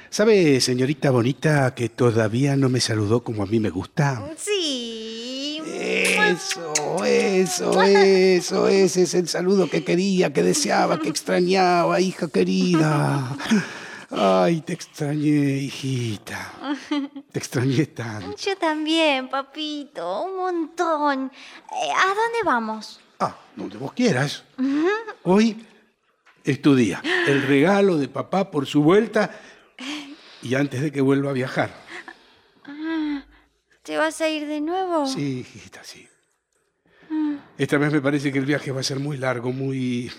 ¿Sabe, 0.09 0.59
señorita 0.59 1.09
bonita, 1.11 1.73
que 1.73 1.87
todavía 1.87 2.57
no 2.57 2.67
me 2.67 2.81
saludó 2.81 3.23
como 3.23 3.41
a 3.41 3.45
mí 3.45 3.61
me 3.61 3.69
gusta? 3.69 4.21
Sí. 4.37 5.61
Eso, 5.65 7.05
eso, 7.05 7.81
eso, 7.81 8.67
ese 8.67 9.03
es 9.03 9.13
el 9.13 9.29
saludo 9.29 9.69
que 9.69 9.85
quería, 9.85 10.33
que 10.33 10.43
deseaba, 10.43 10.99
que 10.99 11.07
extrañaba, 11.07 12.01
hija 12.01 12.27
querida. 12.27 13.37
Ay, 14.11 14.61
te 14.61 14.73
extrañé, 14.73 15.57
hijita. 15.57 16.53
Te 17.31 17.39
extrañé 17.39 17.87
tanto. 17.87 18.35
Yo 18.37 18.55
también, 18.57 19.29
papito, 19.29 20.23
un 20.23 20.37
montón. 20.37 21.31
Eh, 21.71 21.91
¿A 21.91 22.07
dónde 22.07 22.39
vamos? 22.45 22.99
Ah, 23.19 23.35
donde 23.55 23.77
vos 23.77 23.93
quieras. 23.93 24.43
Hoy 25.23 25.65
es 26.43 26.61
tu 26.61 26.75
día. 26.75 27.01
El 27.27 27.41
regalo 27.43 27.97
de 27.97 28.07
papá 28.07 28.51
por 28.51 28.67
su 28.67 28.83
vuelta 28.83 29.31
y 30.41 30.55
antes 30.55 30.81
de 30.81 30.91
que 30.91 31.01
vuelva 31.01 31.31
a 31.31 31.33
viajar. 31.33 31.71
¿Te 33.81 33.97
vas 33.97 34.19
a 34.21 34.29
ir 34.29 34.47
de 34.47 34.61
nuevo? 34.61 35.05
Sí, 35.05 35.39
hijita, 35.39 35.83
sí. 35.83 36.07
Esta 37.57 37.77
vez 37.77 37.91
me 37.91 38.01
parece 38.01 38.31
que 38.31 38.39
el 38.39 38.45
viaje 38.45 38.71
va 38.71 38.81
a 38.81 38.83
ser 38.83 38.99
muy 38.99 39.17
largo, 39.17 39.51
muy, 39.51 40.11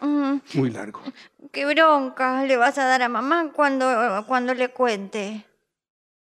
Mm, 0.00 0.36
muy 0.54 0.70
largo. 0.70 1.02
qué 1.52 1.64
bronca 1.66 2.44
le 2.44 2.56
vas 2.56 2.76
a 2.78 2.84
dar 2.84 3.02
a 3.02 3.08
mamá 3.08 3.50
cuando, 3.52 4.24
cuando 4.26 4.54
le 4.54 4.68
cuente. 4.70 5.46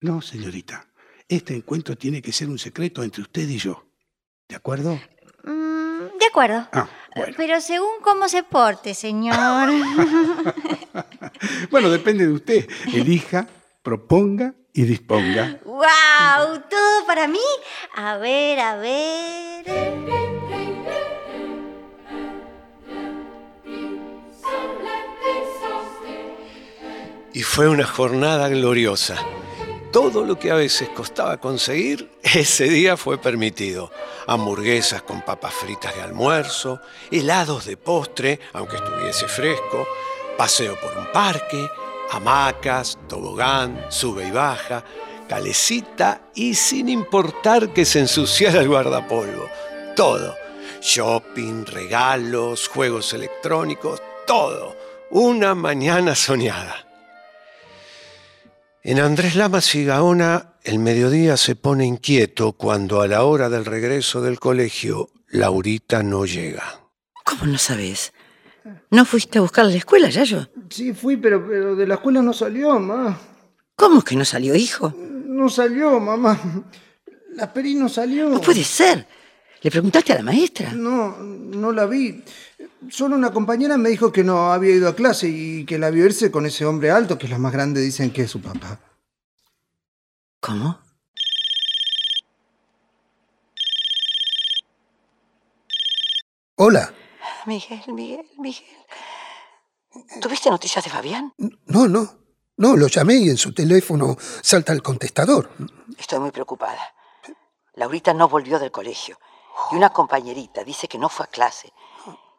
No, 0.02 0.22
señorita. 0.22 0.86
Este 1.28 1.56
encuentro 1.56 1.96
tiene 1.98 2.22
que 2.22 2.32
ser 2.32 2.50
un 2.50 2.60
secreto 2.60 3.04
entre 3.04 3.22
usted 3.22 3.48
y 3.48 3.58
yo. 3.58 3.86
¿De 4.48 4.56
acuerdo? 4.56 5.00
Mm, 5.44 6.18
de 6.20 6.26
acuerdo. 6.30 6.68
Ah, 6.74 6.88
bueno. 7.16 7.34
Pero 7.38 7.62
según 7.62 8.02
cómo 8.02 8.28
se 8.28 8.44
porte, 8.44 8.94
señor. 8.94 9.36
Bueno, 11.72 11.90
depende 11.90 12.28
de 12.28 12.34
usted. 12.34 12.70
Elija, 12.94 13.48
proponga 13.82 14.54
y 14.74 14.84
disponga. 14.84 15.60
¡Wow! 15.66 16.62
¿Todo 16.70 17.06
para 17.08 17.28
mí? 17.28 17.40
A 17.96 18.18
ver, 18.18 18.60
a 18.60 18.76
ver. 18.78 19.66
Y 27.34 27.42
fue 27.42 27.68
una 27.68 27.86
jornada 27.86 28.48
gloriosa. 28.48 29.18
Todo 29.92 30.24
lo 30.24 30.38
que 30.38 30.52
a 30.52 30.56
veces 30.56 30.90
costaba 30.90 31.38
conseguir, 31.38 32.12
ese 32.24 32.66
día 32.66 32.96
fue 32.96 33.18
permitido. 33.18 33.92
Hamburguesas 34.28 35.02
con 35.02 35.22
papas 35.22 35.54
fritas 35.54 35.96
de 35.96 36.02
almuerzo, 36.02 36.80
helados 37.12 37.66
de 37.66 37.76
postre, 37.76 38.40
aunque 38.54 38.76
estuviese 38.76 39.28
fresco, 39.28 39.88
paseo 40.38 40.80
por 40.80 40.96
un 40.96 41.12
parque, 41.12 41.68
hamacas, 42.12 43.00
tobogán, 43.10 43.86
sube 43.90 44.28
y 44.28 44.32
baja, 44.32 44.84
calecita 45.28 46.22
y 46.36 46.54
sin 46.54 46.90
importar 46.90 47.74
que 47.74 47.86
se 47.86 48.00
ensuciara 48.00 48.62
el 48.62 48.68
guardapolvo. 48.68 49.48
Todo. 49.96 50.36
Shopping, 50.82 51.66
regalos, 51.66 52.68
juegos 52.68 53.14
electrónicos, 53.14 54.02
todo. 54.28 54.76
Una 55.10 55.56
mañana 55.56 56.14
soñada. 56.14 56.93
En 58.86 59.00
Andrés 59.00 59.38
Lamas 59.38 59.74
y 59.76 59.86
Gaona, 59.86 60.56
el 60.66 60.78
mediodía 60.78 61.38
se 61.38 61.56
pone 61.56 61.86
inquieto 61.86 62.52
cuando 62.52 63.00
a 63.00 63.08
la 63.08 63.24
hora 63.24 63.50
del 63.50 63.64
regreso 63.64 64.22
del 64.22 64.42
colegio, 64.42 65.10
Laurita 65.30 66.04
no 66.04 66.26
llega. 66.26 66.82
¿Cómo 67.24 67.46
no 67.46 67.58
sabes? 67.58 68.12
¿No 68.90 69.06
fuiste 69.06 69.38
a 69.38 69.42
buscar 69.42 69.64
a 69.64 69.70
la 69.70 69.78
escuela, 69.78 70.10
Yayo? 70.10 70.50
Sí, 70.70 70.92
fui, 70.92 71.16
pero, 71.16 71.48
pero 71.48 71.78
de 71.78 71.88
la 71.88 71.94
escuela 71.94 72.22
no 72.22 72.34
salió, 72.34 72.78
mamá. 72.78 73.18
¿Cómo 73.78 74.02
que 74.02 74.18
no 74.18 74.26
salió, 74.26 74.54
hijo? 74.54 74.94
No 74.98 75.48
salió, 75.48 75.98
mamá. 76.02 76.38
La 77.36 77.54
Peri 77.54 77.76
no 77.76 77.88
salió. 77.88 78.28
No 78.28 78.42
puede 78.42 78.66
ser. 78.66 79.08
¿Le 79.64 79.72
preguntaste 79.72 80.12
a 80.12 80.18
la 80.18 80.24
maestra? 80.24 80.74
No, 80.74 81.16
no 81.18 81.72
la 81.72 81.86
vi. 81.86 82.22
Solo 82.90 83.16
una 83.16 83.32
compañera 83.32 83.78
me 83.78 83.88
dijo 83.88 84.12
que 84.12 84.22
no 84.22 84.52
había 84.52 84.76
ido 84.76 84.90
a 84.90 84.96
clase 84.96 85.30
y 85.30 85.66
que 85.66 85.80
la 85.80 85.90
vio 85.90 86.06
irse 86.06 86.32
con 86.32 86.46
ese 86.46 86.66
hombre 86.66 86.92
alto, 86.92 87.18
que 87.18 87.30
los 87.30 87.40
más 87.40 87.54
grandes 87.54 87.82
dicen 87.82 88.12
que 88.12 88.24
es 88.24 88.32
su 88.32 88.42
papá. 88.42 88.78
¿Cómo? 90.42 90.80
Hola. 96.56 96.94
Miguel, 97.46 97.82
Miguel, 97.88 98.26
Miguel. 98.38 98.64
¿Tuviste 100.20 100.50
noticias 100.50 100.84
de 100.84 100.90
Fabián? 100.90 101.34
No, 101.68 101.88
no. 101.88 102.20
No, 102.58 102.76
lo 102.76 102.88
llamé 102.88 103.16
y 103.16 103.30
en 103.30 103.38
su 103.38 103.54
teléfono 103.54 104.18
salta 104.42 104.74
el 104.74 104.84
contestador. 104.84 105.52
Estoy 105.98 106.20
muy 106.20 106.32
preocupada. 106.32 106.82
Laurita 107.76 108.14
no 108.14 108.28
volvió 108.28 108.60
del 108.60 108.72
colegio. 108.72 109.18
Y 109.72 109.76
una 109.76 109.90
compañerita 109.92 110.64
dice 110.64 110.88
que 110.88 110.98
no 110.98 111.10
fue 111.10 111.26
a 111.26 111.30
clase. 111.30 111.72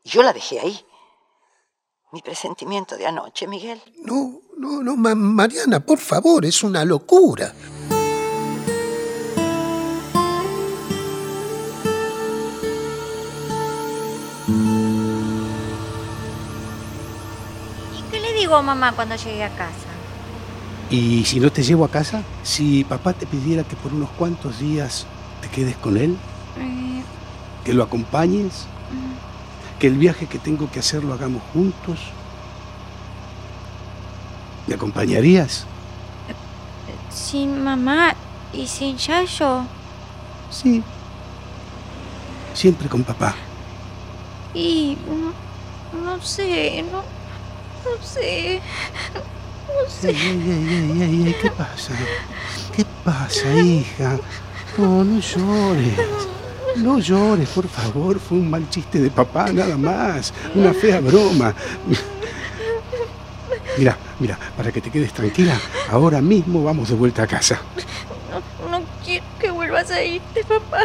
Y 0.03 0.11
yo 0.11 0.23
la 0.23 0.33
dejé 0.33 0.61
ahí. 0.61 0.87
Mi 2.13 2.23
presentimiento 2.23 2.97
de 2.97 3.07
anoche, 3.07 3.47
Miguel. 3.49 3.83
No, 4.05 4.41
no, 4.57 4.83
no, 4.83 4.97
Ma- 4.97 5.15
Mariana, 5.15 5.81
por 5.81 5.99
favor, 5.99 6.45
es 6.45 6.63
una 6.63 6.85
locura. 6.85 7.53
¿Y 17.99 18.03
qué 18.11 18.21
le 18.21 18.33
digo 18.35 18.57
a 18.57 18.63
mamá 18.63 18.93
cuando 18.93 19.17
llegue 19.17 19.45
a 19.45 19.51
casa? 19.51 19.73
¿Y 20.91 21.25
si 21.25 21.41
no 21.41 21.51
te 21.51 21.63
llevo 21.63 21.85
a 21.85 21.89
casa? 21.91 22.23
Si 22.43 22.85
papá 22.85 23.13
te 23.13 23.27
pidiera 23.27 23.65
que 23.65 23.77
por 23.77 23.93
unos 23.93 24.11
cuantos 24.11 24.59
días 24.59 25.07
te 25.41 25.49
quedes 25.49 25.77
con 25.77 25.97
él, 25.97 26.17
que 27.65 27.73
lo 27.73 27.83
acompañes, 27.83 28.67
que 29.79 29.87
el 29.87 29.95
viaje 29.95 30.27
que 30.27 30.39
tengo 30.39 30.71
que 30.71 30.81
hacer 30.81 31.05
lo 31.05 31.15
hagamos 31.15 31.43
juntos, 31.53 31.99
¿me 34.67 34.75
acompañarías? 34.75 35.67
sin 37.15 37.63
mamá 37.63 38.15
y 38.53 38.67
sin 38.67 38.97
Yayo. 38.97 39.65
Sí. 40.51 40.83
Siempre 42.53 42.89
con 42.89 43.03
papá. 43.03 43.35
Y 44.53 44.97
no, 45.09 46.05
no 46.05 46.21
sé, 46.23 46.85
no, 46.91 46.99
no 46.99 48.05
sé. 48.05 48.61
No 49.67 49.91
sé. 49.91 50.11
Ey, 50.11 51.01
ey, 51.01 51.25
ey, 51.27 51.37
¿qué 51.41 51.51
pasa? 51.51 51.95
¿Qué 52.77 52.85
pasa, 53.05 53.53
hija? 53.57 54.19
No, 54.79 55.05
no 55.05 55.21
llores. 55.21 55.99
No 56.77 56.99
llores, 56.99 57.49
por 57.51 57.69
favor. 57.69 58.19
Fue 58.19 58.39
un 58.39 58.51
mal 58.51 58.69
chiste 58.69 59.01
de 59.01 59.11
papá, 59.11 59.53
nada 59.53 59.77
más. 59.77 60.33
Una 60.55 60.73
fea 60.73 61.01
broma. 61.01 61.55
Mira, 63.79 63.97
mira, 64.21 64.39
para 64.57 64.71
que 64.71 64.81
te 64.81 64.91
quedes 64.91 65.13
tranquila, 65.13 65.59
ahora 65.91 66.21
mismo 66.21 66.63
vamos 66.63 66.89
de 66.89 66.95
vuelta 66.95 67.25
a 67.25 67.27
casa. 67.27 67.61
No, 68.31 68.69
no 68.71 68.85
quiero 69.05 69.25
que 69.41 69.51
vuelvas 69.51 69.91
a 69.91 70.03
irte, 70.03 70.45
papá. 70.45 70.81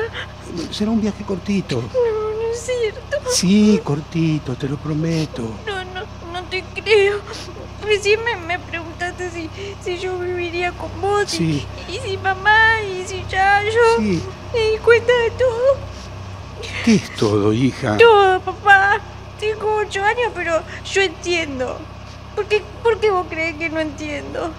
Será 0.71 0.91
un 0.91 1.01
viaje 1.01 1.23
cortito. 1.23 1.75
No, 1.75 1.81
no 1.83 2.51
es 2.51 2.59
cierto. 2.59 3.17
Sí, 3.31 3.79
cortito, 3.83 4.55
te 4.55 4.67
lo 4.67 4.77
prometo. 4.77 5.43
No, 5.67 5.83
no, 5.85 6.01
no 6.33 6.43
te 6.49 6.63
creo. 6.73 7.19
Recién 7.83 8.19
me, 8.23 8.35
me 8.35 8.59
preguntaste 9.19 9.31
si, 9.31 9.49
si 9.83 9.99
yo 9.99 10.17
viviría 10.19 10.71
con 10.71 10.89
vos. 11.01 11.33
y- 11.33 11.37
Sí. 11.37 11.67
Y, 11.87 11.99
si 11.99 12.17
mamá, 12.17 12.81
y 12.81 13.05
si 13.05 13.23
Yayo. 13.29 13.71
Sí. 13.97 14.23
Me 14.53 14.59
di 14.71 14.77
cuenta 14.79 15.11
de 15.13 15.31
todo. 15.31 15.77
¿Qué 16.83 16.95
es 16.95 17.15
todo, 17.15 17.53
hija? 17.53 17.97
Todo, 17.97 18.39
papá. 18.41 18.99
Tengo 19.39 19.75
ocho 19.77 20.03
años, 20.03 20.31
pero 20.35 20.61
yo 20.91 21.01
entiendo. 21.01 21.79
¿Por 22.35 22.45
qué, 22.45 22.61
por 22.83 22.99
qué 22.99 23.11
vos 23.11 23.25
crees 23.29 23.55
que 23.57 23.69
no 23.69 23.79
entiendo? 23.79 24.51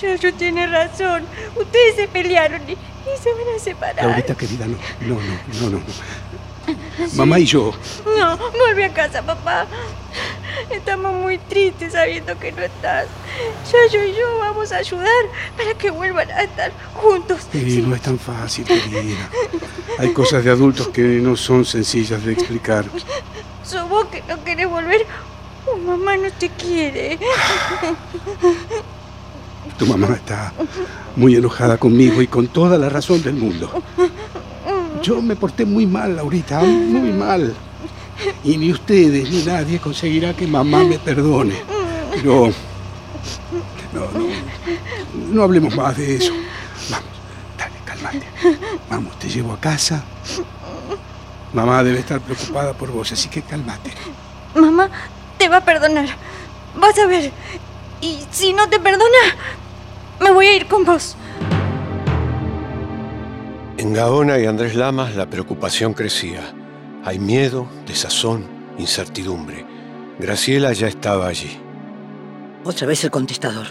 Yayo 0.00 0.34
tiene 0.34 0.66
razón. 0.66 1.24
Ustedes 1.56 1.96
se 1.96 2.08
pelearon 2.08 2.60
y, 2.68 2.72
y 2.72 3.22
se 3.22 3.32
van 3.32 3.54
a 3.56 3.58
separar. 3.58 4.04
Laurita, 4.04 4.34
querida, 4.34 4.66
no, 4.66 4.76
no, 5.00 5.14
no, 5.20 5.70
no, 5.70 5.70
no. 5.78 5.82
Mamá 7.16 7.40
y 7.40 7.44
yo, 7.46 7.72
No, 8.18 8.36
vuelve 8.36 8.84
a 8.84 8.92
casa, 8.92 9.20
papá. 9.22 9.66
Estamos 10.72 11.12
muy 11.14 11.38
tristes 11.38 11.92
sabiendo 11.92 12.38
que 12.38 12.52
no 12.52 12.62
estás. 12.62 13.06
Yayo 13.70 14.04
y 14.04 14.12
yo 14.12 14.38
vamos 14.38 14.72
a 14.72 14.76
ayudar 14.76 15.24
para 15.56 15.74
que 15.74 15.90
vuelvan 15.90 16.30
a 16.30 16.42
estar 16.42 16.72
juntos. 16.94 17.46
Sí, 17.52 17.84
no 17.86 17.94
es 17.94 18.02
tan 18.02 18.18
fácil, 18.18 18.64
querida. 18.64 19.28
Hay 19.98 20.12
cosas 20.12 20.44
de 20.44 20.50
adultos 20.50 20.88
que 20.88 21.02
no 21.02 21.36
son 21.36 21.64
sencillas 21.64 22.24
de 22.24 22.32
explicar. 22.32 22.84
Sos 23.64 23.88
vos 23.88 24.06
que 24.06 24.22
no 24.28 24.42
querés 24.42 24.68
volver. 24.68 25.06
Oh, 25.66 25.76
mamá 25.76 26.16
no 26.16 26.30
te 26.32 26.48
quiere. 26.48 27.18
Tu 29.78 29.86
mamá 29.86 30.14
está 30.14 30.52
muy 31.14 31.36
enojada 31.36 31.76
conmigo 31.78 32.20
y 32.22 32.26
con 32.26 32.48
toda 32.48 32.78
la 32.78 32.88
razón 32.88 33.22
del 33.22 33.34
mundo. 33.34 33.82
Yo 35.02 35.20
me 35.22 35.36
porté 35.36 35.64
muy 35.64 35.86
mal, 35.86 36.16
Laurita, 36.16 36.60
muy 36.60 37.12
mal. 37.12 37.54
Y 38.44 38.56
ni 38.56 38.72
ustedes 38.72 39.30
ni 39.30 39.42
nadie 39.42 39.78
conseguirá 39.78 40.34
que 40.34 40.46
mamá 40.46 40.84
me 40.84 40.98
perdone. 40.98 41.56
Pero... 42.14 42.52
No, 43.92 44.00
no, 44.00 44.28
no 45.32 45.42
hablemos 45.42 45.74
más 45.76 45.96
de 45.96 46.16
eso. 46.16 46.32
Vamos, 46.90 47.10
dale, 47.58 47.74
cálmate. 47.84 48.26
Vamos, 48.88 49.18
te 49.18 49.28
llevo 49.28 49.52
a 49.52 49.60
casa. 49.60 50.02
Mamá 51.52 51.82
debe 51.84 51.98
estar 51.98 52.20
preocupada 52.20 52.72
por 52.72 52.90
vos, 52.90 53.12
así 53.12 53.28
que 53.28 53.42
cálmate. 53.42 53.92
Mamá 54.54 54.88
te 55.38 55.48
va 55.48 55.58
a 55.58 55.64
perdonar. 55.64 56.08
Vas 56.76 56.98
a 56.98 57.06
ver. 57.06 57.30
Y 58.00 58.20
si 58.30 58.52
no 58.52 58.68
te 58.68 58.80
perdona, 58.80 59.36
me 60.20 60.30
voy 60.30 60.46
a 60.46 60.56
ir 60.56 60.66
con 60.66 60.84
vos. 60.84 61.16
En 63.76 63.92
Gaona 63.92 64.38
y 64.38 64.46
Andrés 64.46 64.74
Lamas 64.74 65.14
la 65.14 65.26
preocupación 65.26 65.92
crecía. 65.92 66.54
Hay 67.04 67.18
miedo, 67.18 67.68
desazón, 67.84 68.46
incertidumbre. 68.78 69.66
Graciela 70.20 70.72
ya 70.72 70.86
estaba 70.86 71.26
allí. 71.26 71.58
Otra 72.64 72.86
vez 72.86 73.02
el 73.02 73.10
contestador. 73.10 73.66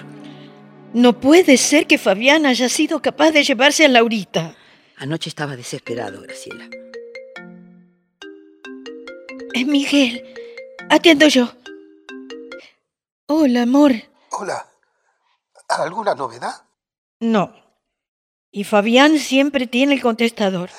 No 0.94 1.18
puede 1.18 1.56
ser 1.56 1.88
que 1.88 1.98
Fabián 1.98 2.46
haya 2.46 2.68
sido 2.68 3.02
capaz 3.02 3.32
de 3.32 3.44
llevarse 3.44 3.86
a 3.86 3.88
Laurita. 3.88 4.54
Anoche 4.98 5.30
estaba 5.30 5.56
desesperado, 5.56 6.22
Graciela. 6.22 6.70
Es 9.54 9.66
Miguel. 9.66 10.26
Atiendo 10.90 11.28
yo. 11.30 11.50
Hola, 13.28 13.62
amor. 13.62 13.94
Hola. 14.32 14.68
¿Alguna 15.70 16.16
novedad? 16.16 16.66
No. 17.22 17.54
Y 18.52 18.66
Fabián 18.66 19.18
siempre 19.20 19.68
tiene 19.68 19.94
el 19.94 20.02
contestador. 20.02 20.70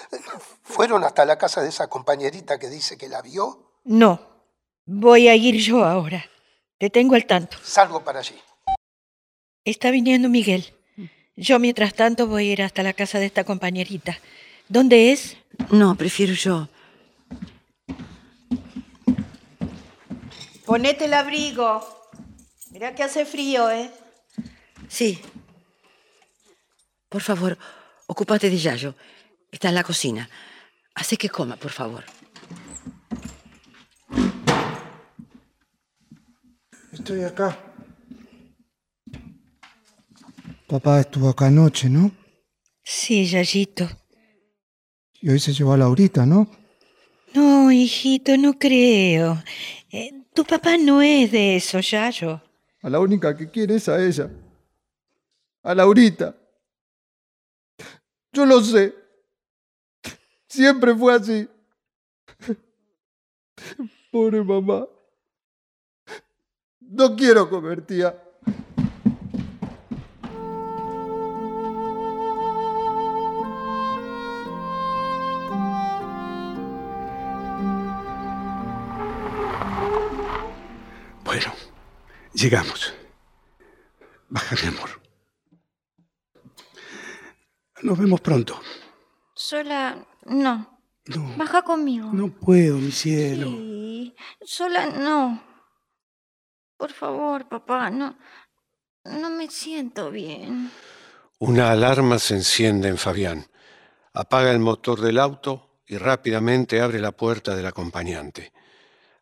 ¿Fueron 0.63 1.05
hasta 1.05 1.25
la 1.25 1.39
casa 1.39 1.63
de 1.63 1.69
esa 1.69 1.89
compañerita 1.89 2.59
que 2.59 2.69
dice 2.69 2.97
que 2.97 3.09
la 3.09 3.21
vio? 3.23 3.73
No. 3.85 4.21
Voy 4.87 5.29
a 5.29 5.35
ir 5.35 5.57
yo 5.57 5.85
ahora. 5.85 6.25
Te 6.79 6.91
tengo 6.91 7.15
al 7.15 7.27
tanto. 7.27 7.57
Salgo 7.63 8.03
para 8.03 8.21
allí. 8.21 8.41
Está 9.65 9.91
viniendo 9.91 10.29
Miguel. 10.29 10.75
Yo, 11.37 11.59
mientras 11.59 11.95
tanto, 11.95 12.27
voy 12.27 12.49
a 12.49 12.53
ir 12.53 12.63
hasta 12.63 12.83
la 12.83 12.93
casa 12.93 13.19
de 13.19 13.27
esta 13.27 13.45
compañerita. 13.45 14.19
¿Dónde 14.69 15.13
es? 15.13 15.37
No, 15.71 15.95
prefiero 15.95 16.35
yo. 16.35 16.69
Ponete 20.65 21.07
el 21.07 21.15
abrigo. 21.15 21.87
Mira 22.71 22.95
que 22.95 23.03
hace 23.03 23.25
frío, 23.25 23.71
¿eh? 23.71 23.91
Sí. 24.89 25.21
Por 27.09 27.23
favor, 27.23 27.59
ocúpate 28.07 28.49
de 28.49 28.57
Yayo. 28.57 28.95
Está 29.51 29.69
en 29.69 29.75
la 29.75 29.85
cocina. 29.85 30.29
Hace 30.95 31.17
que 31.17 31.29
coma, 31.29 31.57
por 31.57 31.71
favor. 31.71 32.05
Estoy 36.93 37.23
acá. 37.25 37.59
Papá 40.69 41.01
estuvo 41.01 41.29
acá 41.29 41.47
anoche, 41.47 41.89
¿no? 41.89 42.11
Sí, 42.83 43.27
Yayito. 43.27 43.89
Y 45.21 45.31
hoy 45.31 45.39
se 45.39 45.53
llevó 45.53 45.73
a 45.73 45.77
Laurita, 45.77 46.27
¿no? 46.27 46.49
No, 47.35 47.71
hijito, 47.71 48.37
no 48.37 48.59
creo. 48.59 49.43
Eh, 49.91 50.13
tu 50.35 50.45
papá 50.45 50.77
no 50.77 51.01
es 51.01 51.31
de 51.33 51.57
eso, 51.57 51.81
Yayo. 51.81 52.43
A 52.83 52.91
la 52.91 53.01
única 53.01 53.37
que 53.37 53.51
quiere 53.51 53.77
es 53.77 53.89
a 53.89 54.03
ella. 54.05 54.31
A 55.63 55.75
Laurita. 55.75 56.37
Yo 58.33 58.45
lo 58.47 58.61
sé. 58.61 59.02
Siempre 60.53 60.95
fue 60.95 61.15
así. 61.15 61.49
Pobre 64.11 64.45
mamá. 64.45 64.87
No 66.81 67.17
quiero 67.17 67.49
comer, 67.49 67.87
tía. 67.87 68.23
Bueno, 81.25 81.55
llegamos. 82.35 82.93
Baja, 84.29 84.57
mi 84.61 84.69
amor. 84.69 84.91
Nos 87.81 87.99
vemos 87.99 88.21
pronto. 88.21 88.61
Sola, 89.53 90.03
no. 90.25 90.81
No, 91.05 91.37
Baja 91.37 91.61
conmigo. 91.61 92.09
no 92.11 92.29
puedo, 92.29 92.79
mi 92.79 92.91
cielo. 92.91 93.49
Sí, 93.49 94.15
sola 94.41 94.87
no. 94.87 95.45
Por 96.79 96.91
favor, 96.91 97.47
papá, 97.51 97.91
no. 97.91 98.17
No 99.05 99.29
me 99.29 99.51
siento 99.51 100.11
bien. 100.11 100.71
Una 101.39 101.71
alarma 101.71 102.19
se 102.19 102.37
enciende 102.37 102.89
en 102.89 102.97
Fabián. 102.97 103.47
Apaga 104.15 104.53
el 104.53 104.59
motor 104.59 105.03
del 105.03 105.19
auto 105.19 105.81
y 105.87 105.99
rápidamente 105.99 106.81
abre 106.81 106.99
la 106.99 107.13
puerta 107.13 107.55
del 107.55 107.67
acompañante. 107.67 108.55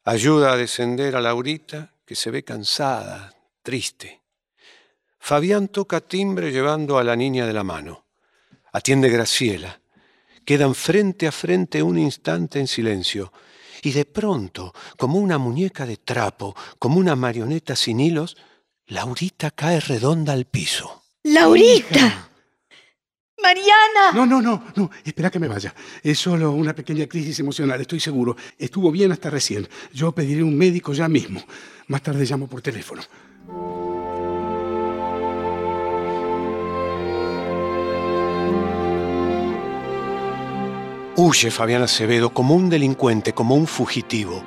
Ayuda 0.04 0.52
a 0.52 0.56
descender 0.56 1.16
a 1.16 1.20
Laurita, 1.20 1.92
que 2.06 2.14
se 2.14 2.30
ve 2.30 2.44
cansada, 2.44 3.34
triste. 3.64 4.22
Fabián 5.18 5.66
toca 5.66 6.00
timbre 6.00 6.52
llevando 6.52 6.98
a 6.98 7.02
la 7.02 7.16
niña 7.16 7.46
de 7.48 7.52
la 7.52 7.64
mano. 7.64 8.04
Atiende 8.70 9.08
Graciela. 9.08 9.79
Quedan 10.44 10.74
frente 10.74 11.26
a 11.26 11.32
frente 11.32 11.82
un 11.82 11.98
instante 11.98 12.58
en 12.58 12.66
silencio. 12.66 13.32
Y 13.82 13.92
de 13.92 14.04
pronto, 14.04 14.74
como 14.98 15.18
una 15.18 15.38
muñeca 15.38 15.86
de 15.86 15.96
trapo, 15.96 16.54
como 16.78 16.98
una 16.98 17.16
marioneta 17.16 17.76
sin 17.76 18.00
hilos, 18.00 18.36
Laurita 18.86 19.50
cae 19.50 19.80
redonda 19.80 20.32
al 20.32 20.46
piso. 20.46 21.04
¡Laurita! 21.22 22.28
¡Mariana! 23.42 24.12
No, 24.14 24.26
no, 24.26 24.42
no, 24.42 24.64
no, 24.76 24.90
espera 25.04 25.30
que 25.30 25.38
me 25.38 25.48
vaya. 25.48 25.74
Es 26.02 26.18
solo 26.18 26.52
una 26.52 26.74
pequeña 26.74 27.06
crisis 27.06 27.38
emocional, 27.40 27.80
estoy 27.80 28.00
seguro. 28.00 28.36
Estuvo 28.58 28.90
bien 28.90 29.12
hasta 29.12 29.30
recién. 29.30 29.68
Yo 29.92 30.12
pediré 30.12 30.42
un 30.42 30.56
médico 30.56 30.92
ya 30.92 31.08
mismo. 31.08 31.42
Más 31.86 32.02
tarde 32.02 32.26
llamo 32.26 32.48
por 32.48 32.60
teléfono. 32.60 33.02
Huye 41.22 41.50
Fabián 41.50 41.82
Acevedo 41.82 42.32
como 42.32 42.54
un 42.54 42.70
delincuente, 42.70 43.34
como 43.34 43.54
un 43.54 43.66
fugitivo. 43.66 44.42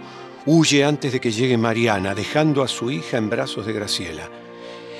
Huye 0.47 0.83
antes 0.83 1.13
de 1.13 1.21
que 1.21 1.31
llegue 1.31 1.55
Mariana, 1.55 2.15
dejando 2.15 2.63
a 2.63 2.67
su 2.67 2.89
hija 2.89 3.17
en 3.17 3.29
brazos 3.29 3.67
de 3.67 3.73
Graciela. 3.73 4.27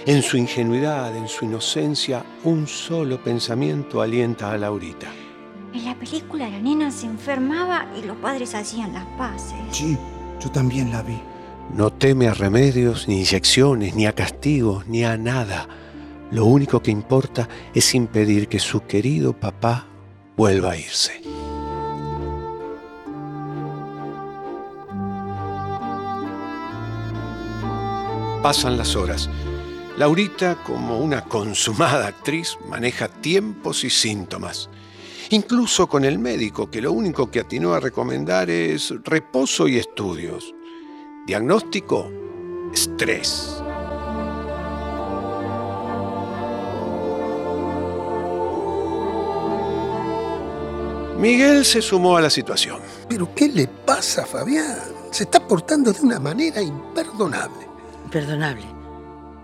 En 0.06 0.22
su 0.22 0.38
ingenuidad, 0.38 1.18
en 1.18 1.28
su 1.28 1.46
inocencia, 1.46 2.24
un 2.44 2.68
solo 2.68 3.24
pensamiento 3.24 4.04
alienta 4.04 4.52
a 4.52 4.58
Laurita. 4.60 5.08
En 5.74 5.86
la 5.86 5.96
película 5.96 6.48
la 6.48 6.60
nena 6.60 6.92
se 6.92 7.08
enfermaba 7.08 7.88
y 8.00 8.06
los 8.06 8.18
padres 8.18 8.54
hacían 8.54 8.94
las 8.94 9.06
paces. 9.18 9.58
Sí, 9.72 9.98
yo 10.40 10.52
también 10.52 10.92
la 10.92 11.02
vi. 11.02 11.20
No 11.76 11.92
teme 11.92 12.28
a 12.28 12.36
remedios, 12.36 13.08
ni 13.08 13.22
inyecciones, 13.22 13.96
ni 13.96 14.06
a 14.06 14.14
castigos, 14.14 14.86
ni 14.86 15.06
a 15.06 15.18
nada. 15.18 15.68
Lo 16.30 16.46
único 16.46 16.84
que 16.84 16.92
importa 16.92 17.50
es 17.74 17.96
impedir 17.96 18.48
que 18.48 18.60
su 18.60 18.86
querido 18.86 19.34
papá 19.34 19.88
vuelva 20.38 20.74
a 20.74 20.78
irse. 20.78 21.43
Pasan 28.44 28.78
las 28.78 28.98
horas. 28.98 29.30
Laurita, 29.98 30.62
como 30.66 31.00
una 31.00 31.24
consumada 31.24 32.08
actriz, 32.08 32.58
maneja 32.68 33.08
tiempos 33.08 33.86
y 33.86 33.90
síntomas. 33.90 34.70
Incluso 35.30 35.88
con 35.88 36.04
el 36.04 36.20
médico, 36.20 36.70
que 36.70 36.82
lo 36.82 36.92
único 36.92 37.32
que 37.32 37.40
atinó 37.40 37.74
a 37.74 37.80
recomendar 37.80 38.50
es 38.50 38.94
reposo 39.06 39.70
y 39.70 39.78
estudios. 39.78 40.54
Diagnóstico, 41.26 42.12
estrés. 42.74 43.64
Miguel 51.18 51.64
se 51.64 51.82
sumó 51.82 52.18
a 52.18 52.22
la 52.22 52.30
situación. 52.30 52.82
¿Pero 53.08 53.34
qué 53.34 53.48
le 53.48 53.70
pasa 53.70 54.26
Fabián? 54.26 54.82
Se 55.12 55.24
está 55.24 55.48
portando 55.48 55.94
de 55.94 56.02
una 56.02 56.20
manera 56.20 56.62
imperdonable. 56.62 57.73
Imperdonable. 58.14 58.64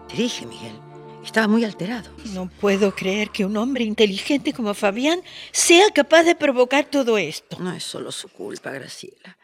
Te 0.07 0.15
dije, 0.15 0.45
Miguel, 0.45 0.79
estaba 1.23 1.47
muy 1.47 1.65
alterado. 1.65 2.15
No 2.35 2.47
puedo 2.47 2.93
creer 2.93 3.31
que 3.31 3.43
un 3.43 3.57
hombre 3.57 3.83
inteligente 3.83 4.53
como 4.53 4.75
Fabián 4.75 5.23
sea 5.51 5.89
capaz 5.89 6.21
de 6.21 6.35
provocar 6.35 6.85
todo 6.85 7.17
esto. 7.17 7.57
No 7.57 7.73
es 7.73 7.83
solo 7.83 8.11
su 8.11 8.29
culpa, 8.29 8.69
Graciela. 8.69 9.39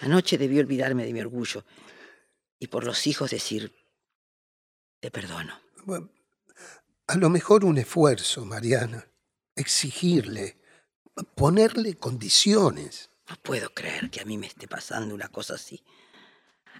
Anoche 0.00 0.36
debí 0.36 0.58
olvidarme 0.58 1.04
de 1.04 1.12
mi 1.12 1.20
orgullo 1.20 1.64
y 2.58 2.66
por 2.66 2.82
los 2.82 3.06
hijos 3.06 3.30
decir, 3.30 3.72
te 4.98 5.12
perdono. 5.12 5.56
Bueno, 5.84 6.10
a 7.06 7.16
lo 7.18 7.30
mejor 7.30 7.64
un 7.64 7.78
esfuerzo, 7.78 8.44
Mariana. 8.44 9.06
Exigirle, 9.54 10.58
ponerle 11.36 11.94
condiciones. 11.94 13.10
No 13.30 13.36
puedo 13.36 13.72
creer 13.72 14.10
que 14.10 14.20
a 14.20 14.24
mí 14.24 14.36
me 14.38 14.48
esté 14.48 14.66
pasando 14.66 15.14
una 15.14 15.28
cosa 15.28 15.54
así. 15.54 15.84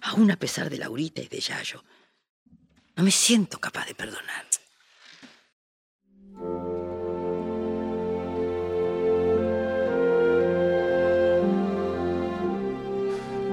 Aún 0.01 0.31
a 0.31 0.37
pesar 0.37 0.69
de 0.69 0.77
Laurita 0.77 1.21
y 1.21 1.27
de 1.27 1.39
Yayo, 1.39 1.83
no 2.95 3.03
me 3.03 3.11
siento 3.11 3.59
capaz 3.59 3.85
de 3.85 3.95
perdonar. 3.95 4.45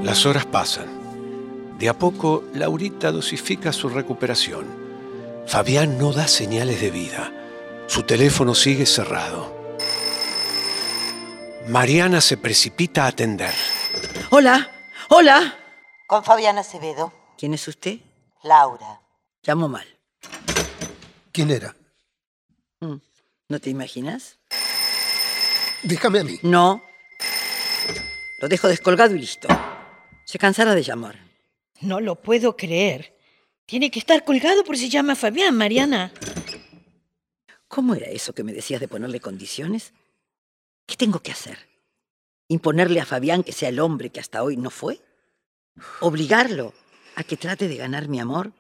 Las 0.03 0.25
horas 0.25 0.47
pasan. 0.47 0.87
De 1.81 1.89
a 1.89 1.99
poco, 1.99 2.45
Laurita 2.55 3.11
dosifica 3.11 3.73
su 3.73 3.89
recuperación. 3.89 4.65
Fabián 5.47 5.99
no 5.99 6.13
da 6.13 6.29
señales 6.29 6.81
de 6.81 6.93
vida. 6.93 7.33
Su 7.89 8.05
teléfono 8.05 8.55
sigue 8.55 8.87
cerrado. 8.87 9.53
Mariana 11.69 12.21
se 12.21 12.37
precipita 12.37 13.05
a 13.05 13.09
atender. 13.09 13.53
Hola, 14.31 14.71
hola. 15.09 15.65
Con 16.07 16.23
Fabián 16.23 16.57
Acevedo. 16.57 17.12
¿Quién 17.37 17.53
es 17.55 17.66
usted? 17.66 17.99
Laura. 18.45 19.01
Llamo 19.42 19.69
mal. 19.69 19.87
¿Quién 21.33 21.51
era? 21.51 21.75
Mm, 22.81 22.97
¿No 23.49 23.61
te 23.61 23.71
imaginas? 23.71 24.38
Déjame 25.83 26.21
a 26.21 26.25
mí. 26.25 26.38
No. 26.42 26.83
Lo 28.40 28.49
dejo 28.49 28.69
descolgado 28.69 29.16
y 29.16 29.19
listo. 29.19 29.49
Se 30.25 30.38
cansará 30.38 30.75
de 30.75 30.83
llamar. 30.85 31.19
No 31.81 32.01
lo 32.01 32.14
puedo 32.23 32.57
creer. 32.57 33.16
Tiene 33.66 33.90
que 33.90 33.99
estar 33.99 34.25
colgado 34.25 34.62
por 34.62 34.77
si 34.77 34.88
llama 34.88 35.16
Fabián, 35.16 35.57
Mariana. 35.57 36.12
¿Cómo 37.66 37.97
era 37.97 38.07
eso 38.07 38.33
que 38.33 38.45
me 38.45 38.53
decías 38.53 38.81
de 38.81 38.87
ponerle 38.87 39.19
condiciones? 39.21 39.92
¿Qué 40.87 40.97
tengo 40.97 41.19
que 41.19 41.33
hacer? 41.33 41.59
¿Imponerle 42.47 43.01
a 43.01 43.07
Fabián 43.07 43.42
que 43.42 43.51
sea 43.53 43.71
el 43.71 43.81
hombre 43.81 44.11
que 44.11 44.21
hasta 44.21 44.45
hoy 44.45 44.57
no 44.57 44.71
fue? 44.71 45.01
¿Obligarlo 46.01 46.75
a 47.17 47.25
que 47.25 47.37
trate 47.37 47.69
de 47.69 47.77
ganar 47.77 48.09
mi 48.09 48.21
amor? 48.21 48.53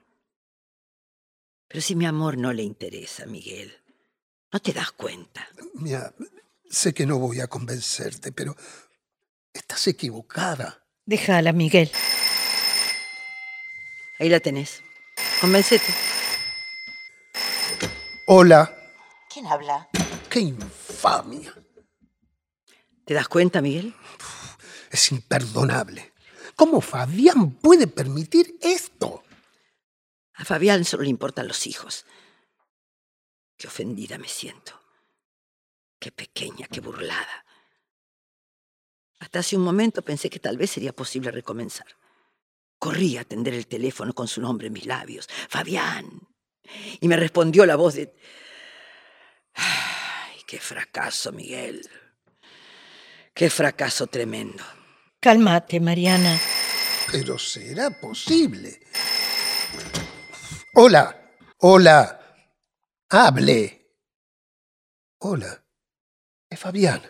Pero 1.68 1.80
si 1.80 1.94
mi 1.94 2.06
amor 2.06 2.38
no 2.38 2.52
le 2.52 2.62
interesa, 2.62 3.26
Miguel, 3.26 3.76
¿no 4.52 4.60
te 4.60 4.72
das 4.72 4.92
cuenta? 4.92 5.46
Mira, 5.74 6.14
sé 6.70 6.94
que 6.94 7.06
no 7.06 7.18
voy 7.18 7.40
a 7.40 7.48
convencerte, 7.48 8.32
pero 8.32 8.56
estás 9.52 9.86
equivocada. 9.86 10.84
Déjala, 11.04 11.52
Miguel. 11.52 11.90
Ahí 14.18 14.28
la 14.28 14.40
tenés. 14.40 14.82
Convéncete. 15.40 15.92
Hola. 18.26 18.74
¿Quién 19.32 19.46
habla? 19.46 19.88
¡Qué 20.30 20.40
infamia! 20.40 21.54
¿Te 23.04 23.14
das 23.14 23.28
cuenta, 23.28 23.60
Miguel? 23.60 23.94
Es 24.90 25.12
imperdonable. 25.12 26.12
¿Cómo 26.56 26.80
Fabián 26.80 27.52
puede 27.52 27.86
permitir 27.86 28.56
esto? 28.62 29.22
A 30.34 30.44
Fabián 30.44 30.86
solo 30.86 31.02
le 31.02 31.10
importan 31.10 31.46
los 31.46 31.66
hijos. 31.66 32.06
Qué 33.58 33.68
ofendida 33.68 34.16
me 34.16 34.28
siento. 34.28 34.80
Qué 35.98 36.10
pequeña, 36.10 36.66
qué 36.66 36.80
burlada. 36.80 37.44
Hasta 39.18 39.40
hace 39.40 39.56
un 39.56 39.64
momento 39.64 40.02
pensé 40.02 40.30
que 40.30 40.38
tal 40.38 40.56
vez 40.56 40.70
sería 40.70 40.94
posible 40.94 41.30
recomenzar. 41.30 41.86
Corrí 42.78 43.18
a 43.18 43.22
atender 43.22 43.52
el 43.52 43.66
teléfono 43.66 44.14
con 44.14 44.26
su 44.26 44.40
nombre 44.40 44.68
en 44.68 44.72
mis 44.72 44.86
labios. 44.86 45.28
Fabián. 45.48 46.20
Y 47.00 47.06
me 47.08 47.16
respondió 47.16 47.66
la 47.66 47.76
voz 47.76 47.94
de... 47.94 48.14
¡Ay, 49.54 50.40
qué 50.46 50.58
fracaso, 50.58 51.32
Miguel! 51.32 51.88
Qué 53.34 53.50
fracaso 53.50 54.06
tremendo. 54.06 54.64
Cálmate, 55.20 55.80
Mariana. 55.80 56.38
Pero 57.10 57.38
será 57.38 57.90
posible. 57.90 58.80
Hola, 60.74 61.32
hola. 61.58 62.20
Hable. 63.08 63.86
Hola. 65.18 65.62
Es 66.50 66.60
Fabián. 66.60 67.02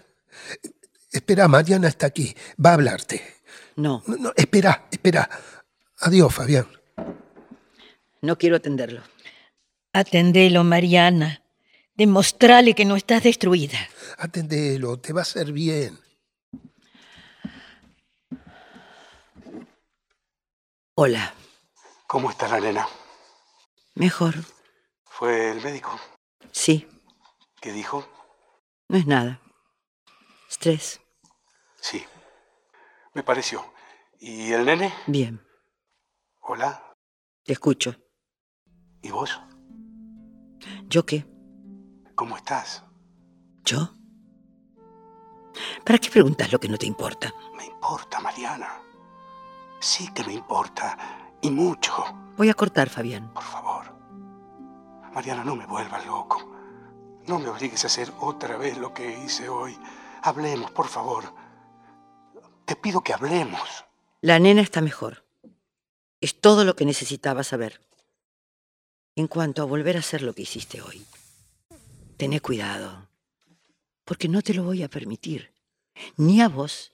Espera, 1.10 1.48
Mariana 1.48 1.88
está 1.88 2.06
aquí. 2.06 2.34
Va 2.64 2.70
a 2.70 2.74
hablarte. 2.74 3.22
No, 3.76 4.02
No, 4.06 4.16
no, 4.16 4.32
espera, 4.36 4.86
espera. 4.90 5.28
Adiós, 6.00 6.34
Fabián. 6.34 6.66
no 8.22 8.36
quiero 8.38 8.56
atenderlo. 8.56 9.02
Atendelo, 9.92 10.62
Mariana. 10.64 11.42
Demostrale 11.94 12.74
que 12.74 12.84
no 12.84 12.96
estás 12.96 13.22
destruida. 13.22 13.78
Atendelo, 14.18 14.98
te 14.98 15.12
va 15.12 15.20
a 15.20 15.22
hacer 15.22 15.52
bien. 15.52 15.98
Hola. 20.98 21.34
¿Cómo 22.06 22.30
está 22.30 22.48
la 22.48 22.58
nena? 22.58 22.88
Mejor. 23.94 24.34
¿Fue 25.04 25.50
el 25.50 25.62
médico? 25.62 25.90
Sí, 26.52 26.88
¿Qué 27.60 27.72
dijo? 27.72 28.06
no 28.88 28.96
es 28.96 29.06
nada. 29.06 29.40
Estrés. 30.48 31.00
Sí. 31.80 32.02
Me 33.12 33.22
pareció. 33.22 33.62
¿Y 34.18 34.52
el 34.52 34.64
nene? 34.64 34.94
Bien. 35.06 35.44
Hola. 36.40 36.94
Te 37.44 37.52
escucho. 37.52 37.94
¿Y 39.02 39.10
vos? 39.10 39.38
¿Yo 40.84 41.04
qué? 41.04 41.26
¿Cómo 42.14 42.36
estás? 42.36 42.84
¿Yo? 43.64 43.90
¿Para 45.84 45.98
qué 45.98 46.08
preguntas 46.10 46.50
lo 46.52 46.58
que 46.58 46.68
no 46.68 46.78
te 46.78 46.86
importa? 46.86 47.34
Me 47.54 47.66
importa, 47.66 48.18
Mariana. 48.20 48.80
Sí 49.80 50.08
que 50.12 50.24
me 50.24 50.32
importa. 50.32 50.98
Y 51.40 51.50
mucho. 51.50 51.92
Voy 52.36 52.48
a 52.48 52.54
cortar, 52.54 52.88
Fabián. 52.88 53.32
Por 53.32 53.42
favor. 53.42 53.94
Mariana, 55.14 55.44
no 55.44 55.56
me 55.56 55.66
vuelvas 55.66 56.04
loco. 56.06 56.52
No 57.26 57.38
me 57.38 57.48
obligues 57.48 57.84
a 57.84 57.86
hacer 57.86 58.12
otra 58.20 58.56
vez 58.56 58.78
lo 58.78 58.92
que 58.92 59.18
hice 59.24 59.48
hoy. 59.48 59.76
Hablemos, 60.22 60.70
por 60.70 60.88
favor. 60.88 61.24
Te 62.64 62.76
pido 62.76 63.02
que 63.02 63.12
hablemos. 63.12 63.84
La 64.20 64.38
nena 64.38 64.60
está 64.60 64.80
mejor. 64.80 65.24
Es 66.20 66.40
todo 66.40 66.64
lo 66.64 66.76
que 66.76 66.84
necesitaba 66.84 67.44
saber. 67.44 67.80
En 69.14 69.28
cuanto 69.28 69.62
a 69.62 69.66
volver 69.66 69.96
a 69.96 70.00
hacer 70.00 70.22
lo 70.22 70.34
que 70.34 70.42
hiciste 70.42 70.82
hoy, 70.82 71.06
tené 72.16 72.40
cuidado, 72.40 73.08
porque 74.04 74.28
no 74.28 74.42
te 74.42 74.52
lo 74.52 74.64
voy 74.64 74.82
a 74.82 74.88
permitir, 74.88 75.52
ni 76.16 76.42
a 76.42 76.48
vos, 76.48 76.92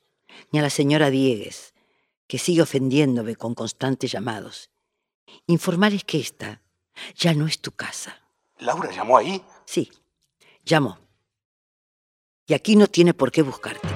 ni 0.52 0.60
a 0.60 0.62
la 0.62 0.70
señora 0.70 1.10
Diegues, 1.10 1.71
que 2.32 2.38
sigue 2.38 2.62
ofendiéndome 2.62 3.36
con 3.36 3.54
constantes 3.54 4.10
llamados. 4.10 4.70
Informarles 5.48 6.02
que 6.02 6.18
esta 6.18 6.62
ya 7.14 7.34
no 7.34 7.46
es 7.46 7.60
tu 7.60 7.72
casa. 7.72 8.22
¿Laura 8.58 8.90
llamó 8.90 9.18
ahí? 9.18 9.44
Sí, 9.66 9.92
llamó. 10.64 10.98
Y 12.46 12.54
aquí 12.54 12.74
no 12.74 12.86
tiene 12.86 13.12
por 13.12 13.30
qué 13.30 13.42
buscarte. 13.42 13.86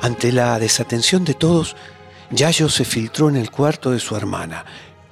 Ante 0.00 0.32
la 0.32 0.58
desatención 0.58 1.26
de 1.26 1.34
todos, 1.34 1.76
Yayo 2.30 2.70
se 2.70 2.86
filtró 2.86 3.28
en 3.28 3.36
el 3.36 3.50
cuarto 3.50 3.90
de 3.90 4.00
su 4.00 4.16
hermana, 4.16 4.64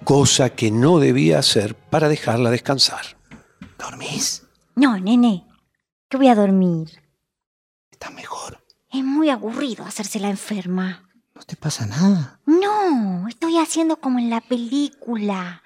cosa 0.04 0.48
que 0.48 0.70
no 0.70 1.00
debía 1.00 1.38
hacer 1.38 1.74
para 1.74 2.08
dejarla 2.08 2.48
descansar. 2.48 3.18
¿Dormís? 3.78 4.43
No, 4.76 4.98
nene, 4.98 5.46
que 6.08 6.16
voy 6.16 6.28
a 6.28 6.34
dormir. 6.34 7.02
¿Estás 7.90 8.12
mejor? 8.12 8.64
Es 8.90 9.04
muy 9.04 9.30
aburrido 9.30 9.84
hacerse 9.84 10.18
la 10.18 10.30
enferma. 10.30 11.08
¿No 11.34 11.42
te 11.42 11.56
pasa 11.56 11.86
nada? 11.86 12.40
No, 12.46 13.26
estoy 13.28 13.58
haciendo 13.58 13.96
como 13.96 14.18
en 14.18 14.30
la 14.30 14.40
película. 14.40 15.62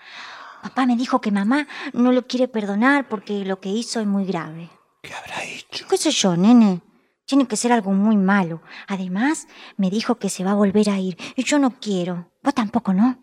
Papá 0.63 0.87
me 0.87 0.97
dijo 0.97 1.21
que 1.21 1.31
mamá 1.31 1.67
no 1.93 2.13
lo 2.13 2.27
quiere 2.27 2.49
perdonar 2.49 3.09
porque 3.09 3.45
lo 3.45 3.61
que 3.61 3.69
hizo 3.69 4.01
es 4.01 4.07
muy 4.07 4.25
grave. 4.25 4.71
¿Qué 5.03 5.15
habrá 5.15 5.45
hecho? 5.45 5.87
¿Qué 5.89 5.97
sé 5.97 6.11
yo, 6.11 6.37
nene? 6.37 6.83
Tiene 7.25 7.47
que 7.47 7.57
ser 7.57 7.73
algo 7.73 7.93
muy 7.93 8.17
malo. 8.17 8.63
Además, 8.87 9.47
me 9.77 9.91
dijo 9.91 10.17
que 10.17 10.31
se 10.31 10.45
va 10.45 10.53
a 10.53 10.55
volver 10.55 10.91
a 10.91 10.99
ir. 10.99 11.17
Y 11.37 11.45
yo 11.45 11.59
no 11.59 11.79
quiero. 11.79 12.31
Vos 12.43 12.55
tampoco, 12.55 12.93
¿no? 12.95 13.23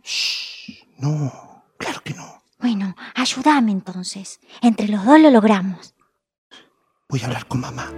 No, 0.98 1.63
claro 1.78 2.02
que 2.04 2.13
no. 2.13 2.43
Bueno, 2.67 2.95
ayúdame 3.13 3.71
entonces. 3.71 4.39
Entre 4.60 4.88
los 4.88 5.06
dos 5.06 5.19
lo 5.19 5.30
logramos. 5.30 5.93
Voy 7.08 7.21
a 7.21 7.25
hablar 7.28 7.45
con 7.45 7.60
mamá. 7.60 7.91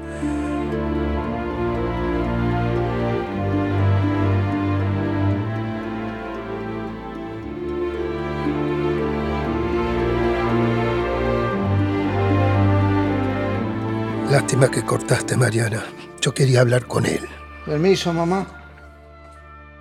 Lástima 14.29 14.69
que 14.69 14.83
cortaste, 14.83 15.37
Mariana. 15.37 15.85
Yo 16.19 16.33
quería 16.33 16.59
hablar 16.59 16.87
con 16.87 17.05
él. 17.05 17.25
Permiso, 17.65 18.11
mamá. 18.11 18.45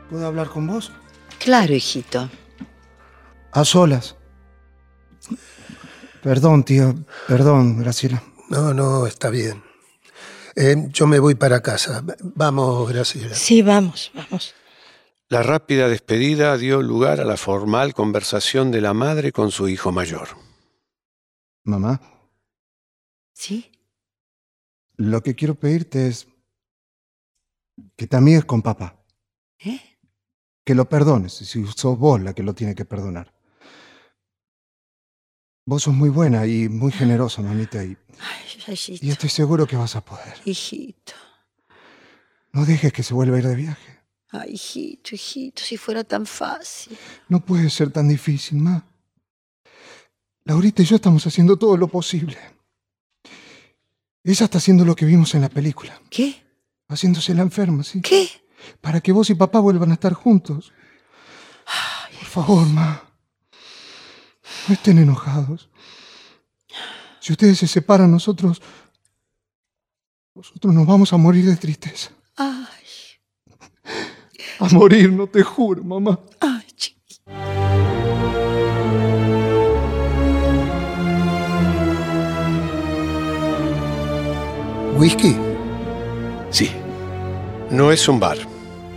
¿Puedo 0.09 0.29
hablar 0.29 0.49
con 0.49 0.68
vos? 0.68 0.92
Claro, 1.40 1.75
hijito. 1.75 2.31
A 3.51 3.64
solas. 3.64 4.14
Perdón, 6.27 6.65
tío. 6.65 6.93
Perdón, 7.29 7.79
Graciela. 7.79 8.21
No, 8.49 8.75
no, 8.75 9.07
está 9.07 9.31
bien. 9.31 9.62
Eh, 10.57 10.89
yo 10.91 11.07
me 11.07 11.21
voy 11.21 11.37
para 11.37 11.62
casa. 11.62 12.03
Vamos, 12.21 12.89
Graciela. 12.89 13.33
Sí, 13.33 13.62
vamos, 13.62 14.11
vamos. 14.12 14.53
La 15.29 15.45
rápida 15.45 15.89
despedida 15.89 16.57
dio 16.57 16.83
lugar 16.83 17.21
a 17.21 17.25
la 17.25 17.37
formal 17.37 17.95
conversación 17.95 18.73
de 18.73 18.81
la 18.81 18.93
madre 18.93 19.31
con 19.31 19.53
su 19.53 19.69
hijo 19.69 19.93
mayor. 19.93 20.31
Mamá, 21.62 22.01
¿Sí? 23.33 23.71
lo 24.97 25.23
que 25.23 25.37
quiero 25.37 25.55
pedirte 25.55 26.09
es 26.09 26.27
que 27.95 28.09
te 28.09 28.17
amigues 28.17 28.45
con 28.47 28.62
papá. 28.62 29.01
¿Eh? 29.61 29.81
Que 30.65 30.75
lo 30.75 30.89
perdones, 30.89 31.35
si 31.35 31.65
sos 31.67 31.97
vos 31.97 32.21
la 32.21 32.35
que 32.35 32.43
lo 32.43 32.53
tiene 32.53 32.75
que 32.75 32.85
perdonar. 32.85 33.36
Vos 35.68 35.83
sos 35.83 35.94
muy 35.94 36.11
buena 36.11 36.46
y 36.46 36.68
muy 36.68 36.92
generosa, 36.92 37.42
mamita, 37.42 37.83
y, 37.83 37.96
Ay, 38.20 38.76
y 39.00 39.11
estoy 39.11 39.29
seguro 39.29 39.66
que 39.66 39.74
vas 39.74 39.96
a 39.96 40.00
poder. 40.00 40.35
Hijito. 40.44 41.12
No 42.52 42.64
dejes 42.64 42.92
que 42.92 43.02
se 43.02 43.14
vuelva 43.14 43.37
a 43.37 43.40
ir 43.40 43.48
de 43.48 43.57
viaje. 43.57 44.00
Ay, 44.31 44.52
hijito, 44.52 45.16
hijito, 45.16 45.62
si 45.62 45.76
fuera 45.76 46.05
tan 46.05 46.24
fácil. 46.24 46.96
No 47.29 47.44
puede 47.44 47.68
ser 47.68 47.90
tan 47.90 48.07
difícil, 48.07 48.59
ma. 48.59 48.87
Laurita 50.44 50.83
y 50.83 50.85
yo 50.85 50.96
estamos 50.96 51.26
haciendo 51.26 51.57
todo 51.59 51.76
lo 51.76 51.88
posible. 51.88 52.38
Ella 54.22 54.44
está 54.44 54.59
haciendo 54.59 54.85
lo 54.85 54.94
que 54.94 55.05
vimos 55.05 55.35
en 55.35 55.40
la 55.40 55.48
película. 55.48 56.00
¿Qué? 56.09 56.44
Haciéndose 56.88 57.35
la 57.35 57.42
enferma, 57.42 57.83
¿sí? 57.83 58.00
¿Qué? 58.02 58.29
Para 58.81 59.00
que 59.00 59.11
vos 59.11 59.31
y 59.31 59.35
papá 59.35 59.59
vuelvan 59.59 59.90
a 59.90 59.94
estar 59.94 60.12
juntos. 60.12 60.72
Por 62.20 62.44
favor, 62.44 62.66
ma. 62.68 63.06
No 64.68 64.74
estén 64.74 64.98
enojados. 64.98 65.68
Si 67.20 67.33
ustedes 67.33 67.59
se 67.59 67.66
separan, 67.66 68.11
nosotros... 68.11 68.61
Nosotros 70.35 70.74
nos 70.74 70.87
vamos 70.87 71.12
a 71.12 71.16
morir 71.16 71.46
de 71.46 71.57
tristeza. 71.57 72.11
Ay, 72.37 72.66
A 74.61 74.68
morir, 74.68 75.11
no 75.12 75.26
te 75.26 75.42
juro, 75.42 75.83
mamá. 75.83 76.18
ay, 76.40 76.66
chiquito. 76.76 77.22
¿Whisky? 84.98 85.37
Sí. 86.50 86.70
No 87.70 87.92
es 87.92 88.09
un 88.09 88.18
bar, 88.20 88.38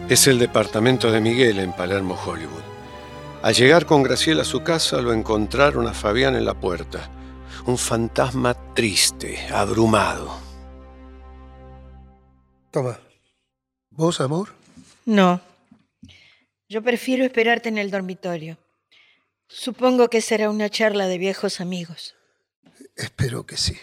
es 0.08 0.28
el 0.28 0.40
departamento 0.40 1.12
de 1.12 1.20
Miguel 1.20 1.60
en 1.60 1.74
Palermo, 1.74 2.16
Hollywood. 2.26 2.69
Al 3.42 3.54
llegar 3.54 3.86
con 3.86 4.04
Graciela 4.04 4.42
a 4.42 4.46
su 4.46 4.64
casa, 4.64 5.02
lo 5.02 5.14
encontraron 5.14 5.88
a 5.88 5.94
Fabián 5.94 6.36
en 6.36 6.44
la 6.44 6.60
puerta. 6.60 7.10
Un 7.66 7.78
fantasma 7.78 8.74
triste, 8.74 9.48
abrumado. 9.48 10.38
Toma. 12.70 13.00
¿Vos, 13.92 14.20
amor? 14.20 14.50
No. 15.06 15.40
Yo 16.68 16.82
prefiero 16.82 17.24
esperarte 17.24 17.70
en 17.70 17.78
el 17.78 17.92
dormitorio. 17.92 18.58
Supongo 19.48 20.10
que 20.10 20.20
será 20.20 20.50
una 20.50 20.70
charla 20.70 21.08
de 21.08 21.18
viejos 21.18 21.62
amigos. 21.62 22.16
Espero 22.96 23.46
que 23.46 23.56
sí. 23.56 23.78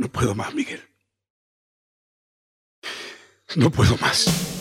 No 0.00 0.08
puedo 0.08 0.34
más, 0.34 0.54
Miguel. 0.54 0.80
No 3.54 3.70
puedo 3.70 3.98
más. 3.98 4.59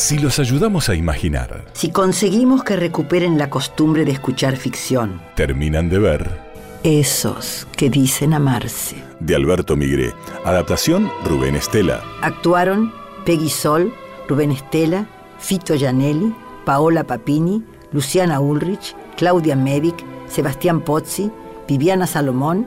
Si 0.00 0.18
los 0.18 0.38
ayudamos 0.38 0.88
a 0.88 0.94
imaginar, 0.94 1.66
Si 1.74 1.90
conseguimos 1.90 2.64
que 2.64 2.74
recuperen 2.74 3.36
la 3.36 3.50
costumbre 3.50 4.06
de 4.06 4.12
escuchar 4.12 4.56
ficción, 4.56 5.20
terminan 5.36 5.90
de 5.90 5.98
ver. 5.98 6.40
esos 6.82 7.66
que 7.76 7.90
dicen 7.90 8.32
amarse. 8.32 8.96
De 9.20 9.34
Alberto 9.36 9.76
Migré. 9.76 10.14
Adaptación 10.46 11.10
Rubén 11.26 11.54
Estela. 11.54 12.02
Actuaron 12.22 12.90
Peggy 13.26 13.50
Sol, 13.50 13.92
Rubén 14.26 14.52
Estela, 14.52 15.06
Fito 15.38 15.74
Gianelli, 15.74 16.34
Paola 16.64 17.04
Papini, 17.04 17.62
Luciana 17.92 18.40
Ulrich, 18.40 18.96
Claudia 19.18 19.54
Medic, 19.54 19.96
Sebastián 20.28 20.80
Pozzi, 20.80 21.30
Viviana 21.68 22.06
Salomón, 22.06 22.66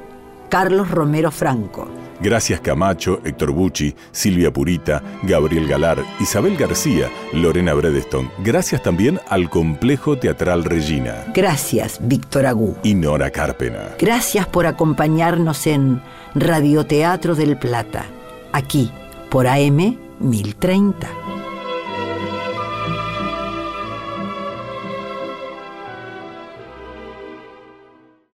Carlos 0.50 0.92
Romero 0.92 1.32
Franco. 1.32 1.88
Gracias 2.20 2.60
Camacho, 2.60 3.20
Héctor 3.24 3.52
Bucci, 3.52 3.96
Silvia 4.12 4.52
Purita, 4.52 5.02
Gabriel 5.24 5.68
Galar, 5.68 5.98
Isabel 6.20 6.58
García, 6.58 7.10
Lorena 7.34 7.74
Bredeston. 7.74 8.30
Gracias 8.40 8.82
también 8.84 9.20
al 9.30 9.50
Complejo 9.50 10.18
Teatral 10.18 10.64
Regina 10.64 11.26
Gracias, 11.34 12.00
Víctor 12.02 12.46
Agú. 12.46 12.76
y 12.84 12.96
Nora 12.96 13.30
Carpena. 13.32 13.96
Gracias 14.00 14.48
por 14.48 14.66
acompañarnos 14.66 15.68
en 15.68 16.02
Radioteatro 16.36 17.36
del 17.36 17.58
Plata, 17.58 18.06
aquí 18.52 18.92
por 19.30 19.48
AM 19.48 19.98
1030. 20.20 21.43